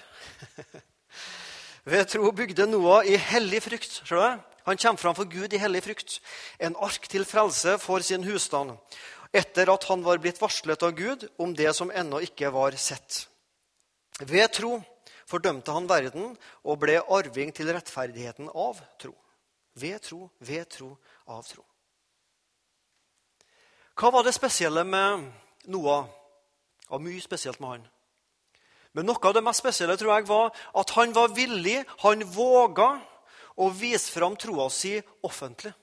Ved 1.90 2.06
tro 2.10 2.30
bygde 2.32 2.68
Noah 2.70 3.06
i 3.06 3.18
hellig 3.18 3.64
frykt. 3.66 4.02
Ser 4.06 4.22
du? 4.22 4.44
Han 4.66 4.78
kommer 4.78 5.02
fram 5.02 5.16
for 5.18 5.30
Gud 5.30 5.54
i 5.54 5.62
hellig 5.62 5.84
frykt. 5.86 6.20
En 6.62 6.76
ark 6.78 7.08
til 7.10 7.26
frelse 7.26 7.78
for 7.82 8.06
sin 8.06 8.26
husstand, 8.26 8.76
etter 9.34 9.70
at 9.74 9.86
han 9.90 10.02
var 10.06 10.22
blitt 10.22 10.42
varslet 10.42 10.82
av 10.86 10.94
Gud 10.98 11.28
om 11.42 11.54
det 11.58 11.72
som 11.78 11.90
ennå 11.94 12.22
ikke 12.26 12.50
var 12.54 12.78
sett. 12.82 13.28
Ved 14.22 14.50
tro 14.58 14.80
fordømte 15.30 15.74
han 15.74 15.90
verden 15.90 16.34
og 16.64 16.80
ble 16.82 17.00
arving 17.02 17.54
til 17.54 17.70
rettferdigheten 17.74 18.50
av 18.50 18.82
tro. 19.02 19.14
Ved 19.78 20.02
tro, 20.06 20.30
ved 20.40 20.70
tro, 20.74 20.92
av 21.30 21.46
tro. 21.50 21.66
Hva 23.96 24.14
var 24.14 24.26
det 24.26 24.36
spesielle 24.38 24.86
med 24.86 25.26
Noah? 25.70 26.06
Det 26.86 26.94
var 26.94 27.02
mye 27.02 27.22
spesielt 27.22 27.60
med 27.60 27.70
han. 27.70 27.86
Men 28.96 29.10
noe 29.10 29.28
av 29.28 29.34
det 29.36 29.44
mest 29.44 29.60
spesielle 29.64 29.98
tror 30.00 30.14
jeg 30.14 30.28
var 30.30 30.52
at 30.80 30.94
han 30.96 31.14
var 31.16 31.34
villig, 31.36 31.82
han 32.06 32.22
våga 32.30 32.94
å 33.60 33.70
vise 33.74 34.12
fram 34.14 34.38
troa 34.40 34.70
si 34.70 34.94
offentlig. 35.26 35.74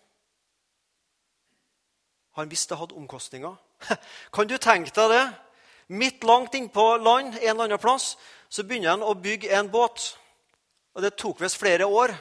Han 2.39 2.49
visste 2.49 2.73
det 2.73 2.81
hadde 2.81 2.97
omkostninger. 2.97 3.57
Kan 4.35 4.49
du 4.49 4.57
tenke 4.57 4.95
deg 4.97 5.11
det? 5.13 5.25
Midt 5.93 6.25
langt 6.25 6.55
innpå 6.57 6.85
land 7.03 7.35
en 7.35 7.43
eller 7.43 7.67
annen 7.67 7.83
plass, 7.83 8.15
så 8.49 8.65
begynner 8.65 8.95
han 8.95 9.05
å 9.05 9.13
bygge 9.19 9.51
en 9.59 9.69
båt. 9.69 10.15
Og 10.95 11.03
Det 11.03 11.17
tok 11.19 11.43
visst 11.43 11.61
flere 11.61 11.85
år. 11.85 12.15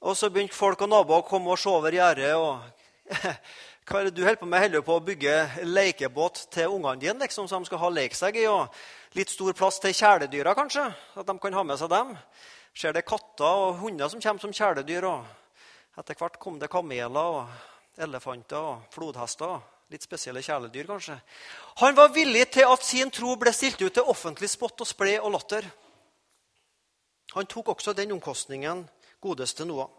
Og 0.00 0.16
så 0.16 0.30
begynte 0.30 0.56
folk 0.56 0.80
og 0.80 0.90
naboer 0.90 1.20
å 1.20 1.28
komme 1.28 1.52
og 1.52 1.60
se 1.60 1.68
over 1.68 1.92
gjerdet. 1.92 2.32
Hva 3.82 3.98
er 3.98 4.06
det 4.06 4.14
du 4.14 4.22
holder 4.22 4.38
på 4.38 4.46
med? 4.46 4.62
Holder 4.62 4.82
på 4.86 4.94
å 4.94 5.02
bygge 5.02 5.32
lekebåt 5.66 6.44
til 6.54 6.70
ungene 6.70 7.00
dine, 7.02 7.18
liksom, 7.24 7.48
som 7.50 7.64
de 7.64 7.66
skal 7.66 7.80
ha 7.82 7.88
leke 7.90 8.14
seg 8.14 8.36
i? 8.38 8.44
og 8.46 8.70
Litt 9.18 9.32
stor 9.32 9.56
plass 9.58 9.80
til 9.82 9.94
kjæledyra, 9.98 10.52
kanskje? 10.54 10.84
At 11.18 11.26
de 11.26 11.34
kan 11.42 11.56
ha 11.58 11.64
med 11.66 11.80
seg 11.80 11.90
dem? 11.90 12.12
Ser 12.78 12.94
det 12.94 13.02
katter 13.02 13.64
og 13.64 13.80
hunder 13.82 14.08
som 14.08 14.22
kommer 14.22 14.44
som 14.44 14.54
kjæledyr? 14.54 15.08
og 15.10 15.98
Etter 15.98 16.14
hvert 16.14 16.38
kom 16.38 16.60
det 16.62 16.70
kameler 16.70 17.40
og 17.40 17.98
elefanter 17.98 18.68
og 18.70 18.84
flodhester. 18.94 19.58
Litt 19.90 20.06
spesielle 20.06 20.44
kjæledyr, 20.46 20.86
kanskje. 20.86 21.18
Han 21.82 21.98
var 21.98 22.14
villig 22.14 22.46
til 22.54 22.70
at 22.70 22.86
sin 22.86 23.10
tro 23.10 23.34
ble 23.36 23.50
stilt 23.52 23.82
ut 23.82 23.92
til 23.98 24.06
offentlig 24.14 24.48
spott 24.52 24.86
og 24.86 24.88
sple 24.88 25.16
og 25.18 25.34
latter. 25.34 25.66
Han 27.34 27.50
tok 27.50 27.74
også 27.74 27.96
den 27.98 28.14
omkostningen 28.14 28.86
godeste 29.20 29.66
Noah. 29.66 29.90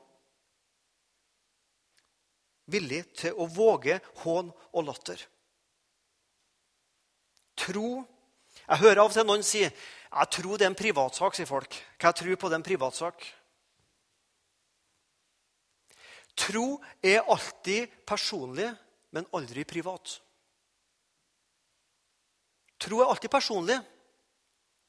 Villig 2.72 3.04
til 3.20 3.36
å 3.36 3.48
våge 3.50 4.00
hån 4.24 4.52
og 4.52 4.86
latter. 4.88 5.20
Tro 7.60 8.04
Jeg 8.54 8.80
hører 8.80 9.02
av 9.02 9.10
og 9.10 9.14
til 9.16 9.26
noen 9.26 9.44
si 9.44 9.64
jeg 9.64 10.30
tror 10.30 10.60
det 10.60 10.68
er 10.68 10.70
en 10.70 10.78
privatsak. 10.78 11.36
sier 11.36 11.50
folk. 11.50 11.74
Hva 11.98 12.12
jeg 12.12 12.20
tror 12.20 12.36
på 12.38 12.50
det 12.50 12.54
er 12.54 12.62
en 12.62 12.68
privatsak. 12.68 13.24
Tro 16.38 16.66
er 17.02 17.26
alltid 17.26 17.90
personlig 18.06 18.70
men 19.14 19.30
aldri 19.38 19.64
privat. 19.64 20.18
Tro 22.82 23.02
er 23.04 23.12
alltid 23.14 23.32
personlig. 23.32 23.78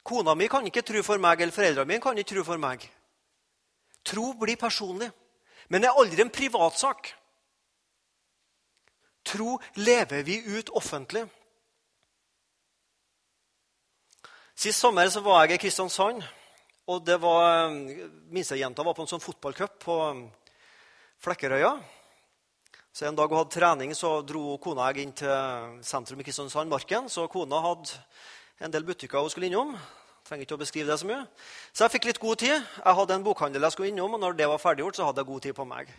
Kona 0.04 0.34
mi 0.36 0.48
kan 0.52 0.64
ikke 0.68 0.84
tro 0.84 1.02
for 1.04 1.20
meg, 1.20 1.40
eller 1.40 1.54
foreldrene 1.54 1.88
mine 1.88 2.02
kan 2.02 2.16
ikke 2.16 2.34
tro 2.34 2.44
for 2.44 2.60
meg. 2.60 2.84
Tro 4.04 4.32
blir 4.40 4.58
personlig, 4.60 5.10
men 5.68 5.84
det 5.84 5.90
er 5.90 6.00
aldri 6.00 6.24
en 6.24 6.32
privatsak. 6.32 7.12
Tro 9.24 9.58
lever 9.80 10.22
vi 10.22 10.38
ut 10.58 10.70
offentlig. 10.76 11.24
Sist 14.54 14.78
sommer 14.78 15.08
så 15.10 15.22
var 15.24 15.44
jeg 15.44 15.56
i 15.56 15.62
Kristiansand. 15.64 16.22
og 16.86 17.04
det 17.04 17.16
var, 17.20 17.70
Minstejenta 18.30 18.84
var 18.84 18.94
på 18.94 19.02
en 19.02 19.08
sånn 19.08 19.22
fotballcup 19.24 19.78
på 19.82 19.96
Flekkerøya. 21.24 21.80
Så 22.92 23.06
En 23.08 23.16
dag 23.16 23.28
hun 23.28 23.38
hadde 23.38 23.50
trening, 23.50 23.94
så 23.94 24.22
dro 24.22 24.58
kona 24.62 24.92
jeg 24.92 25.02
inn 25.02 25.12
til 25.12 25.80
sentrum 25.82 26.20
i 26.20 26.24
Kristiansand, 26.24 26.70
Marken. 26.70 27.08
Så 27.08 27.26
kona 27.26 27.58
hadde 27.58 27.90
en 28.60 28.70
del 28.70 28.84
butikker 28.84 29.18
hun 29.18 29.30
skulle 29.30 29.48
innom. 29.50 29.74
Trenger 30.24 30.46
ikke 30.46 30.54
å 30.54 30.60
beskrive 30.62 30.86
det 30.92 31.00
så 31.00 31.08
mye. 31.08 31.24
Så 31.72 31.82
jeg 31.82 31.96
fikk 31.96 32.06
litt 32.08 32.20
god 32.22 32.38
tid. 32.44 32.54
Jeg 32.54 32.98
hadde 33.00 33.16
en 33.18 33.24
bokhandel 33.26 33.66
jeg 33.66 33.74
skulle 33.74 33.90
innom, 33.90 34.14
og 34.14 34.22
når 34.22 34.38
det 34.38 34.46
var 34.48 34.62
ferdiggjort, 34.62 34.96
så 34.96 35.08
hadde 35.08 35.24
jeg 35.24 35.32
god 35.32 35.42
tid 35.48 35.56
på 35.58 35.66
meg. 35.66 35.90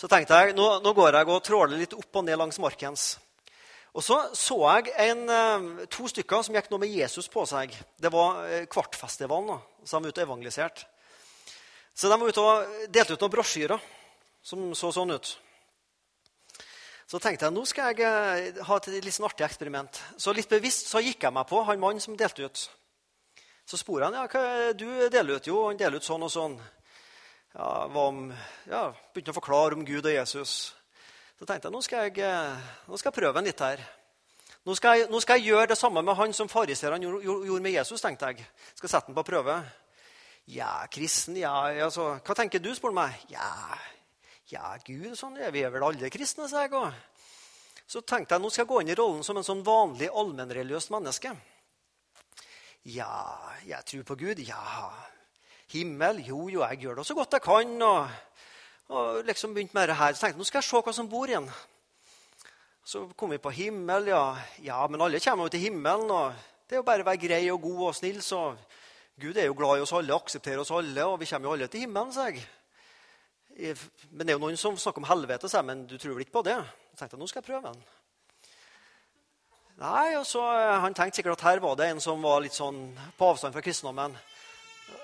Så 0.00 0.08
tenkte 0.08 0.36
jeg 0.40 0.54
nå, 0.56 0.66
nå 0.80 0.92
går 0.96 1.18
jeg 1.18 1.28
og 1.28 1.42
tråler 1.44 1.76
litt 1.76 1.92
opp 1.92 2.16
og 2.16 2.24
ned 2.24 2.38
langs 2.40 2.56
Markens. 2.62 3.18
Og 3.92 4.04
så 4.06 4.16
så 4.38 4.56
jeg 4.78 4.94
en, 5.04 5.26
eh, 5.28 5.84
to 5.92 6.08
stykker 6.08 6.46
som 6.46 6.56
gikk 6.56 6.70
nå 6.70 6.78
med 6.80 6.94
Jesus 6.94 7.28
på 7.28 7.44
seg. 7.44 7.74
Det 8.00 8.08
var 8.12 8.46
eh, 8.46 8.64
Kvartfestivalen, 8.70 9.50
da, 9.50 9.84
så 9.84 9.98
de 9.98 10.06
var 10.06 10.14
ute 10.14 10.22
og 10.22 10.28
evangeliserte. 10.30 10.86
Så 11.92 12.08
de 12.08 12.16
var 12.16 12.32
ute 12.32 12.40
og 12.46 12.88
delte 12.88 13.12
ut 13.12 13.20
noen 13.26 13.34
brosjyrer 13.34 13.84
som 14.40 14.70
så 14.78 14.88
sånn 14.94 15.12
ut. 15.12 15.34
Så 17.10 17.20
tenkte 17.20 17.50
jeg 17.50 17.58
nå 17.58 17.66
skal 17.68 17.92
jeg 17.92 18.06
eh, 18.08 18.64
ha 18.70 18.80
et 18.80 18.90
litt 19.04 19.18
sånn 19.18 19.28
artig 19.28 19.44
eksperiment. 19.50 20.00
Så 20.16 20.32
litt 20.32 20.48
bevisst 20.48 20.88
så 20.88 21.04
gikk 21.04 21.28
jeg 21.28 21.36
meg 21.36 21.50
på 21.50 21.60
han 21.66 21.82
mannen 21.82 22.00
som 22.00 22.16
delte 22.16 22.48
ut. 22.48 22.68
Så 23.68 23.76
spurte 23.76 24.08
han 24.08 24.16
ja, 24.16 24.24
hva 24.32 24.72
du 24.72 24.88
deler 25.12 25.36
ut. 25.36 25.50
Jo, 25.50 25.66
han 25.68 25.76
deler 25.76 26.00
ut 26.00 26.08
sånn 26.08 26.24
og 26.24 26.32
sånn. 26.32 26.56
Ja, 27.54 27.86
om, 27.86 28.28
ja, 28.70 28.82
Begynte 29.10 29.32
å 29.32 29.40
forklare 29.40 29.74
om 29.74 29.82
Gud 29.86 30.06
og 30.06 30.12
Jesus. 30.12 30.70
Så 31.34 31.46
tenkte 31.48 31.66
jeg 31.66 31.74
nå 31.74 31.80
skal 31.82 32.06
jeg, 32.06 32.20
eh, 32.22 32.68
nå 32.86 32.98
skal 33.00 33.10
jeg 33.10 33.16
prøve 33.16 33.40
en 33.40 33.48
litt 33.48 33.62
her. 33.64 33.82
Nå 34.68 34.76
skal, 34.76 35.00
jeg, 35.00 35.08
nå 35.10 35.18
skal, 35.24 35.40
jeg, 35.40 35.50
gjøre 35.50 35.72
det 35.72 35.78
samme 35.80 36.02
med 36.04 36.14
han 36.18 36.34
som 36.36 36.50
fariseerne 36.52 37.00
gjorde, 37.02 37.60
med 37.64 37.74
Jesus. 37.74 38.00
tenkte 38.00 38.30
jeg. 38.30 38.46
Skal 38.78 38.92
sette 38.92 39.10
han 39.10 39.16
på 39.16 39.26
prøve. 39.26 39.56
Ja, 40.52 40.86
kristen, 40.92 41.38
ja, 41.40 41.54
altså, 41.86 42.20
Hva 42.22 42.36
tenker 42.38 42.62
du, 42.62 42.70
spør 42.76 42.94
han 42.94 43.00
meg. 43.00 43.26
Ja, 43.32 43.50
ja, 44.50 44.74
Gud, 44.86 45.14
sånn 45.18 45.38
vi 45.38 45.62
er 45.64 45.72
vel 45.74 45.86
alle 45.86 46.10
kristne, 46.10 46.48
sa 46.50 46.66
jeg. 46.66 46.74
òg. 46.74 46.92
så 47.86 48.00
tenkte 48.02 48.36
jeg 48.36 48.42
nå 48.42 48.50
skal 48.50 48.62
jeg 48.62 48.70
gå 48.70 48.80
inn 48.80 48.92
i 48.92 48.98
rollen 48.98 49.24
som 49.26 49.36
en 49.38 49.46
sånn 49.46 49.64
vanlig 49.66 50.10
allmennreligiøst 50.10 50.92
menneske. 50.94 51.34
Ja, 52.86 53.38
jeg 53.66 53.84
tror 53.86 54.04
på 54.06 54.16
Gud. 54.22 54.38
Ja. 54.46 54.92
Himmel? 55.70 56.22
Jo, 56.26 56.48
jo, 56.50 56.62
jeg 56.66 56.82
gjør 56.82 57.00
det 57.00 57.06
så 57.06 57.14
godt 57.14 57.36
jeg 57.38 57.44
kan. 57.44 57.74
Og, 57.86 58.08
og 58.88 59.20
liksom 59.24 59.54
begynte 59.54 59.76
med 59.78 59.88
det 59.88 59.96
her. 59.96 60.14
Så 60.14 60.24
tenkte 60.24 60.36
jeg 60.36 60.42
nå 60.42 60.48
skal 60.48 60.62
jeg 60.62 60.68
se 60.70 60.82
hva 60.86 60.94
som 60.96 61.10
bor 61.10 61.30
igjen. 61.30 61.46
Så 62.84 63.04
kom 63.16 63.30
vi 63.30 63.38
på 63.38 63.52
himmel. 63.54 64.10
Ja, 64.10 64.24
ja 64.64 64.80
men 64.90 65.02
alle 65.04 65.20
kommer 65.22 65.46
jo 65.46 65.54
til 65.54 65.66
himmelen. 65.68 66.10
og 66.10 66.32
Det 66.66 66.74
er 66.74 66.82
jo 66.82 66.88
bare 66.88 67.04
å 67.04 67.10
være 67.10 67.22
grei 67.22 67.44
og 67.52 67.62
god 67.62 67.86
og 67.88 67.94
snill. 68.00 68.22
så 68.22 68.56
Gud 69.20 69.36
er 69.36 69.50
jo 69.50 69.54
glad 69.54 69.78
i 69.78 69.84
oss 69.84 69.92
alle, 69.92 70.16
aksepterer 70.16 70.62
oss 70.62 70.70
alle, 70.72 71.04
og 71.04 71.18
vi 71.20 71.26
kommer 71.28 71.50
jo 71.50 71.52
alle 71.52 71.66
til 71.68 71.84
himmelen. 71.84 72.12
sa 72.12 72.30
jeg. 72.30 72.42
Men 74.10 74.26
det 74.26 74.32
er 74.32 74.38
jo 74.38 74.44
noen 74.46 74.56
som 74.56 74.78
snakker 74.78 75.02
om 75.02 75.08
helvete, 75.10 75.48
sa 75.48 75.60
jeg, 75.60 75.68
men 75.68 75.86
du 75.86 75.98
tror 75.98 76.14
vel 76.14 76.24
ikke 76.24 76.38
på 76.38 76.46
det? 76.46 76.56
Jeg 76.56 76.98
tenkte 77.02 77.18
nå 77.20 77.28
skal 77.28 77.42
jeg 77.42 77.50
prøve 77.50 77.72
den. 77.72 77.82
Nei, 79.80 80.16
og 80.16 80.26
så, 80.26 80.40
eh, 80.40 80.80
Han 80.80 80.94
tenkte 80.94 81.16
sikkert 81.16 81.38
at 81.38 81.46
her 81.48 81.60
var 81.60 81.76
det 81.76 81.90
en 81.90 82.00
som 82.00 82.22
var 82.22 82.40
litt 82.40 82.52
sånn 82.52 82.96
på 83.18 83.30
avstand 83.30 83.52
fra 83.52 83.62
kristendommen. 83.62 84.16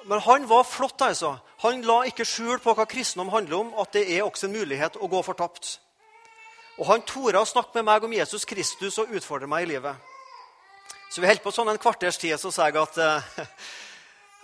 Men 0.06 0.20
han 0.20 0.46
var 0.48 0.64
flott. 0.64 1.02
altså. 1.02 1.36
Han 1.64 1.82
la 1.82 2.02
ikke 2.06 2.24
skjul 2.24 2.60
på 2.62 2.74
hva 2.74 2.86
kristendom 2.86 3.32
handler 3.32 3.58
om, 3.58 3.72
at 3.80 3.92
det 3.92 4.04
er 4.16 4.22
også 4.24 4.46
en 4.46 4.54
mulighet 4.54 4.98
å 5.00 5.08
gå 5.10 5.22
fortapt. 5.26 5.78
Og 6.76 6.86
han 6.90 7.02
torde 7.08 7.40
å 7.40 7.48
snakke 7.48 7.78
med 7.78 7.88
meg 7.88 8.04
om 8.04 8.12
Jesus 8.12 8.44
Kristus 8.44 8.98
og 9.00 9.12
utfordre 9.16 9.48
meg 9.48 9.64
i 9.64 9.70
livet. 9.72 9.96
Så 11.10 11.22
vi 11.22 11.28
holdt 11.30 11.42
på 11.42 11.52
sånn 11.54 11.70
en 11.72 11.80
kvarters 11.80 12.18
tid, 12.20 12.36
så 12.38 12.50
sa 12.52 12.66
jeg 12.68 12.76
at 12.80 12.98
eh, 13.00 13.44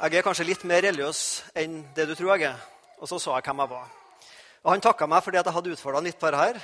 jeg 0.03 0.19
er 0.19 0.25
kanskje 0.25 0.47
litt 0.49 0.63
mer 0.65 0.83
religiøs 0.87 1.21
enn 1.59 1.83
det 1.95 2.07
du 2.09 2.15
tror 2.17 2.33
jeg 2.35 2.49
er. 2.49 2.63
Og 3.03 3.11
så 3.11 3.19
sa 3.21 3.37
jeg 3.37 3.47
hvem 3.51 3.63
jeg 3.65 3.73
var. 3.75 3.91
Og 4.63 4.71
han 4.71 4.83
takka 4.83 5.09
meg 5.11 5.25
fordi 5.25 5.41
jeg 5.41 5.55
hadde 5.57 5.75
utfordra 5.75 6.01
han 6.01 6.07
litt 6.09 6.21
på 6.21 6.31
det 6.31 6.41
her. 6.41 6.61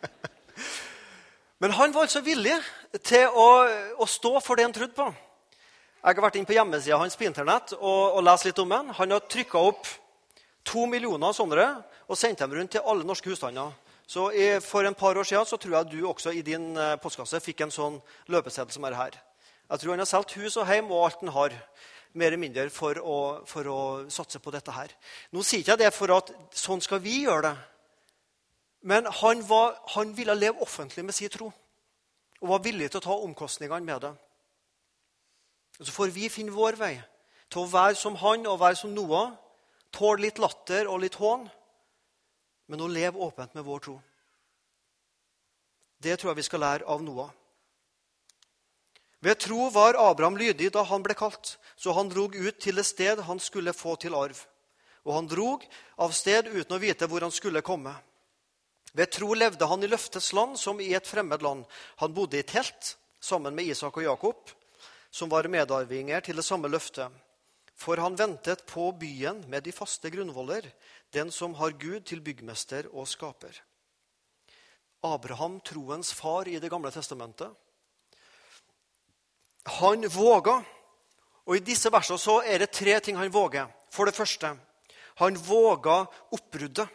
Men 1.60 1.76
han 1.76 1.92
var 1.92 2.08
altså 2.08 2.22
villig 2.24 2.56
til 3.04 3.28
å, 3.36 3.48
å 4.00 4.06
stå 4.08 4.40
for 4.40 4.56
det 4.56 4.64
han 4.64 4.74
trodde 4.74 4.96
på. 4.96 5.10
Jeg 6.00 6.16
har 6.16 6.24
vært 6.24 6.36
inn 6.40 6.46
på 6.48 6.54
hjemmesida 6.56 6.96
hans 6.96 7.12
på 7.12 7.26
internett 7.28 7.74
og, 7.76 8.14
og 8.16 8.22
lest 8.24 8.46
litt 8.46 8.60
om 8.62 8.70
den. 8.72 8.86
Han 8.96 9.10
har 9.12 9.26
trykka 9.28 9.60
opp 9.60 9.88
to 10.64 10.86
millioner 10.88 11.34
sånne 11.36 11.66
og 12.08 12.16
sendt 12.16 12.40
dem 12.40 12.54
rundt 12.56 12.72
til 12.72 12.86
alle 12.88 13.04
norske 13.04 13.28
husstander. 13.28 13.74
Så 14.08 14.30
i, 14.32 14.46
For 14.64 14.88
en 14.88 14.96
par 14.96 15.20
år 15.20 15.28
siden 15.28 15.44
så 15.44 15.58
tror 15.60 15.76
jeg 15.76 15.90
du 15.90 16.06
også 16.08 16.32
i 16.32 16.40
din 16.46 16.72
eh, 16.72 16.96
postkasse 17.02 17.42
fikk 17.44 17.60
en 17.66 17.74
sånn 17.74 17.98
løpeseddel 18.32 18.72
som 18.72 18.86
er 18.88 18.96
her. 18.96 19.18
Jeg 19.68 19.82
tror 19.82 19.92
han 19.92 20.00
har 20.00 20.08
solgt 20.08 20.32
hus 20.40 20.56
og 20.56 20.72
hjem 20.72 20.88
og 20.88 21.04
alt 21.04 21.20
han 21.20 21.34
har, 21.36 21.58
mer 22.16 22.32
eller 22.32 22.42
mindre 22.46 22.64
for 22.72 22.96
å, 22.96 23.18
for 23.46 23.68
å 23.68 23.78
satse 24.10 24.40
på 24.40 24.54
dette 24.56 24.72
her. 24.72 24.96
Nå 25.36 25.44
sier 25.44 25.60
ikke 25.60 25.76
jeg 25.76 25.82
det 25.84 25.92
for 25.94 26.16
at 26.16 26.32
sånn 26.56 26.80
skal 26.80 27.04
vi 27.04 27.26
gjøre 27.26 27.50
det. 27.50 27.52
Men 28.88 29.04
han, 29.20 29.44
var, 29.44 29.76
han 29.98 30.16
ville 30.16 30.34
leve 30.34 30.64
offentlig 30.64 31.04
med 31.04 31.14
sin 31.14 31.28
tro 31.30 31.52
og 32.40 32.50
var 32.56 32.64
villig 32.64 32.88
til 32.88 33.02
å 33.02 33.04
ta 33.04 33.20
omkostningene 33.20 33.84
med 33.84 34.08
det. 34.08 34.14
Så 35.80 35.92
får 35.92 36.12
vi 36.12 36.28
finne 36.28 36.52
vår 36.52 36.76
vei 36.76 36.94
til 37.50 37.64
å 37.64 37.70
være 37.70 37.96
som 37.98 38.18
han 38.20 38.44
og 38.46 38.60
være 38.60 38.78
som 38.82 38.92
Noah. 38.94 39.32
Tåle 39.90 40.28
litt 40.28 40.38
latter 40.38 40.86
og 40.86 41.00
litt 41.02 41.16
hån, 41.18 41.48
men 42.70 42.82
å 42.84 42.86
leve 42.86 43.18
åpent 43.18 43.56
med 43.56 43.64
vår 43.66 43.80
tro. 43.82 43.96
Det 45.98 46.14
tror 46.16 46.30
jeg 46.30 46.40
vi 46.40 46.46
skal 46.46 46.62
lære 46.62 46.86
av 46.86 47.02
Noah. 47.02 47.32
Ved 49.20 49.40
tro 49.42 49.66
var 49.74 49.98
Abraham 50.00 50.38
lydig 50.40 50.70
da 50.72 50.84
han 50.88 51.02
ble 51.04 51.16
kalt, 51.18 51.58
så 51.76 51.92
han 51.96 52.08
drog 52.08 52.36
ut 52.36 52.60
til 52.62 52.78
det 52.78 52.86
sted 52.88 53.20
han 53.26 53.42
skulle 53.42 53.74
få 53.76 53.96
til 54.00 54.14
arv. 54.16 54.38
Og 55.04 55.12
han 55.16 55.28
drog 55.28 55.66
av 56.00 56.14
sted 56.16 56.48
uten 56.48 56.76
å 56.76 56.80
vite 56.80 57.08
hvor 57.08 57.26
han 57.26 57.34
skulle 57.34 57.64
komme. 57.66 57.92
Ved 58.96 59.10
tro 59.12 59.34
levde 59.34 59.66
han 59.66 59.82
i 59.84 59.90
løftets 59.90 60.32
land 60.36 60.56
som 60.60 60.80
i 60.80 60.92
et 60.94 61.08
fremmed 61.08 61.42
land. 61.42 61.66
Han 62.00 62.14
bodde 62.14 62.38
i 62.38 62.46
telt 62.46 62.94
sammen 63.20 63.54
med 63.54 63.68
Isak 63.74 63.96
og 63.96 64.06
Jakob 64.06 64.54
som 65.10 65.30
var 65.30 65.48
medarvinger 65.50 66.22
til 66.24 66.38
det 66.38 66.44
samme 66.46 66.70
løftet. 66.70 67.10
For 67.80 67.96
han 67.96 68.18
ventet 68.18 68.66
på 68.68 68.90
byen 68.92 69.42
med 69.48 69.64
de 69.64 69.72
faste 69.72 70.10
grunnvoller, 70.12 70.66
den 71.12 71.30
som 71.32 71.54
har 71.56 71.76
Gud 71.80 72.04
til 72.06 72.20
byggmester 72.20 72.90
og 72.92 73.08
skaper. 73.08 73.54
Abraham, 75.02 75.60
troens 75.64 76.12
far 76.12 76.48
i 76.48 76.58
Det 76.60 76.70
gamle 76.70 76.90
testamentet. 76.90 77.48
Han 79.80 80.08
våga. 80.08 80.60
Og 81.46 81.56
I 81.56 81.64
disse 81.64 81.90
versene 81.90 82.20
så 82.20 82.42
er 82.44 82.58
det 82.58 82.72
tre 82.72 83.00
ting 83.00 83.16
han 83.16 83.32
våger. 83.32 83.66
For 83.90 84.04
det 84.04 84.14
første, 84.14 84.56
han 85.16 85.36
våga 85.36 86.04
oppbruddet. 86.30 86.88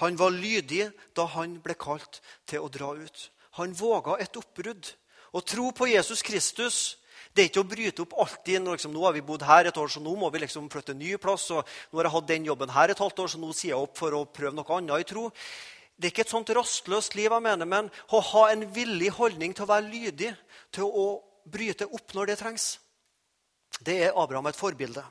Han 0.00 0.16
var 0.16 0.30
lydig 0.30 0.86
da 1.14 1.26
han 1.34 1.58
ble 1.60 1.74
kalt 1.74 2.22
til 2.46 2.62
å 2.64 2.70
dra 2.72 2.94
ut. 2.94 3.30
Han 3.58 3.74
våga 3.74 4.16
et 4.22 4.36
oppbrudd. 4.36 4.94
Å 5.34 5.40
tro 5.42 5.70
på 5.74 5.90
Jesus 5.90 6.22
Kristus 6.22 6.96
det 7.30 7.42
er 7.44 7.48
ikke 7.50 7.62
å 7.62 7.70
bryte 7.70 8.02
opp 8.02 8.14
alltid. 8.24 8.64
Liksom, 8.66 8.92
nå 8.94 9.04
har 9.06 9.14
vi 9.14 9.22
bodd 9.24 9.44
her 9.46 9.68
et 9.70 9.76
år, 9.78 9.90
så 9.92 10.02
nå 10.02 10.14
må 10.18 10.30
vi 10.34 10.42
liksom 10.42 10.66
flytte 10.72 10.96
en 10.96 10.98
ny 10.98 11.14
plass. 11.22 11.46
og 11.54 11.62
Nå 11.90 12.00
har 12.00 12.08
jeg 12.08 12.14
hatt 12.16 12.30
den 12.30 12.48
jobben 12.48 12.72
her 12.74 12.90
et 12.90 13.02
halvt 13.02 13.22
år, 13.22 13.30
så 13.30 13.38
nå 13.38 13.52
sier 13.54 13.74
jeg 13.74 13.84
opp 13.84 14.00
for 14.00 14.16
å 14.18 14.24
prøve 14.26 14.56
noe 14.56 14.78
annet 14.78 15.04
i 15.04 15.08
tro. 15.12 15.28
Det 15.94 16.08
er 16.08 16.14
ikke 16.14 16.24
et 16.26 16.32
sånt 16.32 16.50
rastløst 16.56 17.14
liv, 17.14 17.30
jeg 17.30 17.44
mener, 17.44 17.68
men 17.68 17.90
å 18.10 18.22
ha 18.32 18.46
en 18.50 18.64
villig 18.74 19.12
holdning 19.18 19.54
til 19.54 19.66
å 19.66 19.70
være 19.70 19.90
lydig, 19.92 20.30
til 20.74 20.88
å 20.88 21.06
bryte 21.44 21.86
opp 21.86 22.14
når 22.16 22.32
det 22.32 22.38
trengs. 22.40 22.68
Det 23.78 23.96
er 24.06 24.16
Abraham 24.18 24.48
et 24.50 24.58
forbilde. 24.58 25.04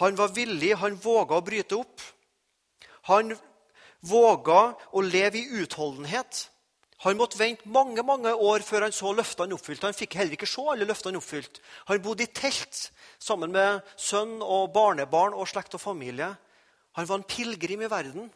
Han 0.00 0.16
var 0.16 0.34
villig, 0.36 0.74
han 0.78 1.00
våga 1.00 1.40
å 1.40 1.44
bryte 1.44 1.80
opp. 1.80 2.04
Han 3.08 3.34
våga 4.06 4.60
å 4.92 5.02
leve 5.02 5.40
i 5.40 5.62
utholdenhet. 5.62 6.49
Han 7.00 7.16
måtte 7.16 7.38
vente 7.40 7.68
mange 7.72 8.02
mange 8.04 8.32
år 8.34 8.60
før 8.64 8.84
han 8.84 8.92
så 8.92 9.14
løftene 9.16 9.56
oppfylt. 9.56 9.86
Han 9.86 9.96
fikk 9.96 10.18
heller 10.20 10.36
ikke 10.36 10.48
se 10.48 10.64
alle 10.68 10.88
løftene 10.88 11.16
oppfylt. 11.16 11.62
Han 11.88 12.02
bodde 12.04 12.26
i 12.26 12.32
telt 12.36 12.90
sammen 13.16 13.54
med 13.54 13.80
sønn 13.96 14.42
og 14.44 14.68
barnebarn 14.74 15.32
og 15.32 15.48
slekt 15.48 15.78
og 15.78 15.80
familie. 15.80 16.28
Han 16.98 17.08
var 17.08 17.20
en 17.20 17.28
pilegrim 17.28 17.86
i 17.86 17.90
verden. 17.90 18.28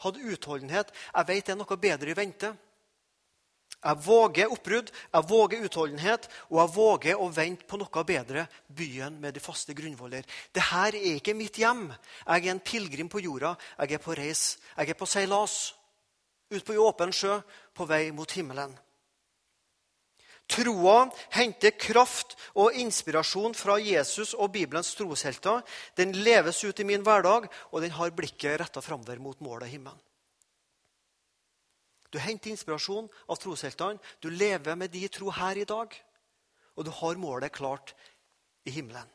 Hadde 0.00 0.24
utholdenhet. 0.32 0.94
Jeg 1.12 1.28
vet 1.28 1.44
det 1.44 1.52
er 1.52 1.60
noe 1.60 1.80
bedre 1.80 2.14
i 2.14 2.16
vente. 2.16 2.54
Jeg 3.84 4.00
våger 4.00 4.48
oppbrudd, 4.48 4.88
jeg 4.88 5.28
våger 5.28 5.64
utholdenhet, 5.66 6.28
og 6.48 6.56
jeg 6.62 6.72
våger 6.72 7.20
å 7.20 7.26
vente 7.36 7.66
på 7.68 7.76
noe 7.76 8.04
bedre. 8.08 8.46
Byen 8.72 9.18
med 9.20 9.36
de 9.36 9.44
faste 9.44 9.76
grunnvoller. 9.76 10.24
Dette 10.56 10.80
er 10.86 10.96
ikke 11.18 11.36
mitt 11.36 11.60
hjem. 11.60 11.90
Jeg 12.24 12.46
er 12.46 12.52
en 12.54 12.64
pilegrim 12.64 13.12
på 13.12 13.20
jorda. 13.20 13.52
Jeg 13.84 13.98
er 13.98 14.04
på 14.08 14.16
reis. 14.16 14.54
Jeg 14.72 14.94
er 14.94 14.96
på 14.96 15.08
seilas 15.10 15.74
ut 16.54 16.64
på 16.64 16.76
åpen 16.80 17.12
sjø 17.14 17.38
på 17.74 17.86
vei 17.90 18.08
mot 18.14 18.30
himmelen. 18.32 18.72
Troa 20.50 21.06
henter 21.32 21.72
kraft 21.80 22.34
og 22.60 22.76
inspirasjon 22.76 23.54
fra 23.56 23.78
Jesus 23.80 24.34
og 24.36 24.52
Bibelens 24.52 24.92
troshelter. 24.96 25.62
Den 25.96 26.12
leves 26.12 26.60
ut 26.64 26.80
i 26.80 26.84
min 26.84 27.04
hverdag, 27.04 27.48
og 27.72 27.80
den 27.80 27.94
har 27.96 28.12
blikket 28.12 28.58
retta 28.60 28.82
framover 28.84 29.22
mot 29.24 29.40
målet 29.40 29.72
himmelen. 29.72 30.00
Du 32.12 32.20
henter 32.22 32.52
inspirasjon 32.52 33.08
av 33.26 33.40
trosheltene. 33.40 33.98
Du 34.20 34.28
lever 34.30 34.76
med 34.78 34.92
de 34.92 35.08
tro 35.08 35.32
her 35.34 35.58
i 35.58 35.66
dag, 35.66 35.96
og 36.76 36.86
du 36.86 36.92
har 37.00 37.18
målet 37.18 37.52
klart 37.56 37.94
i 38.68 38.70
himmelen. 38.76 39.08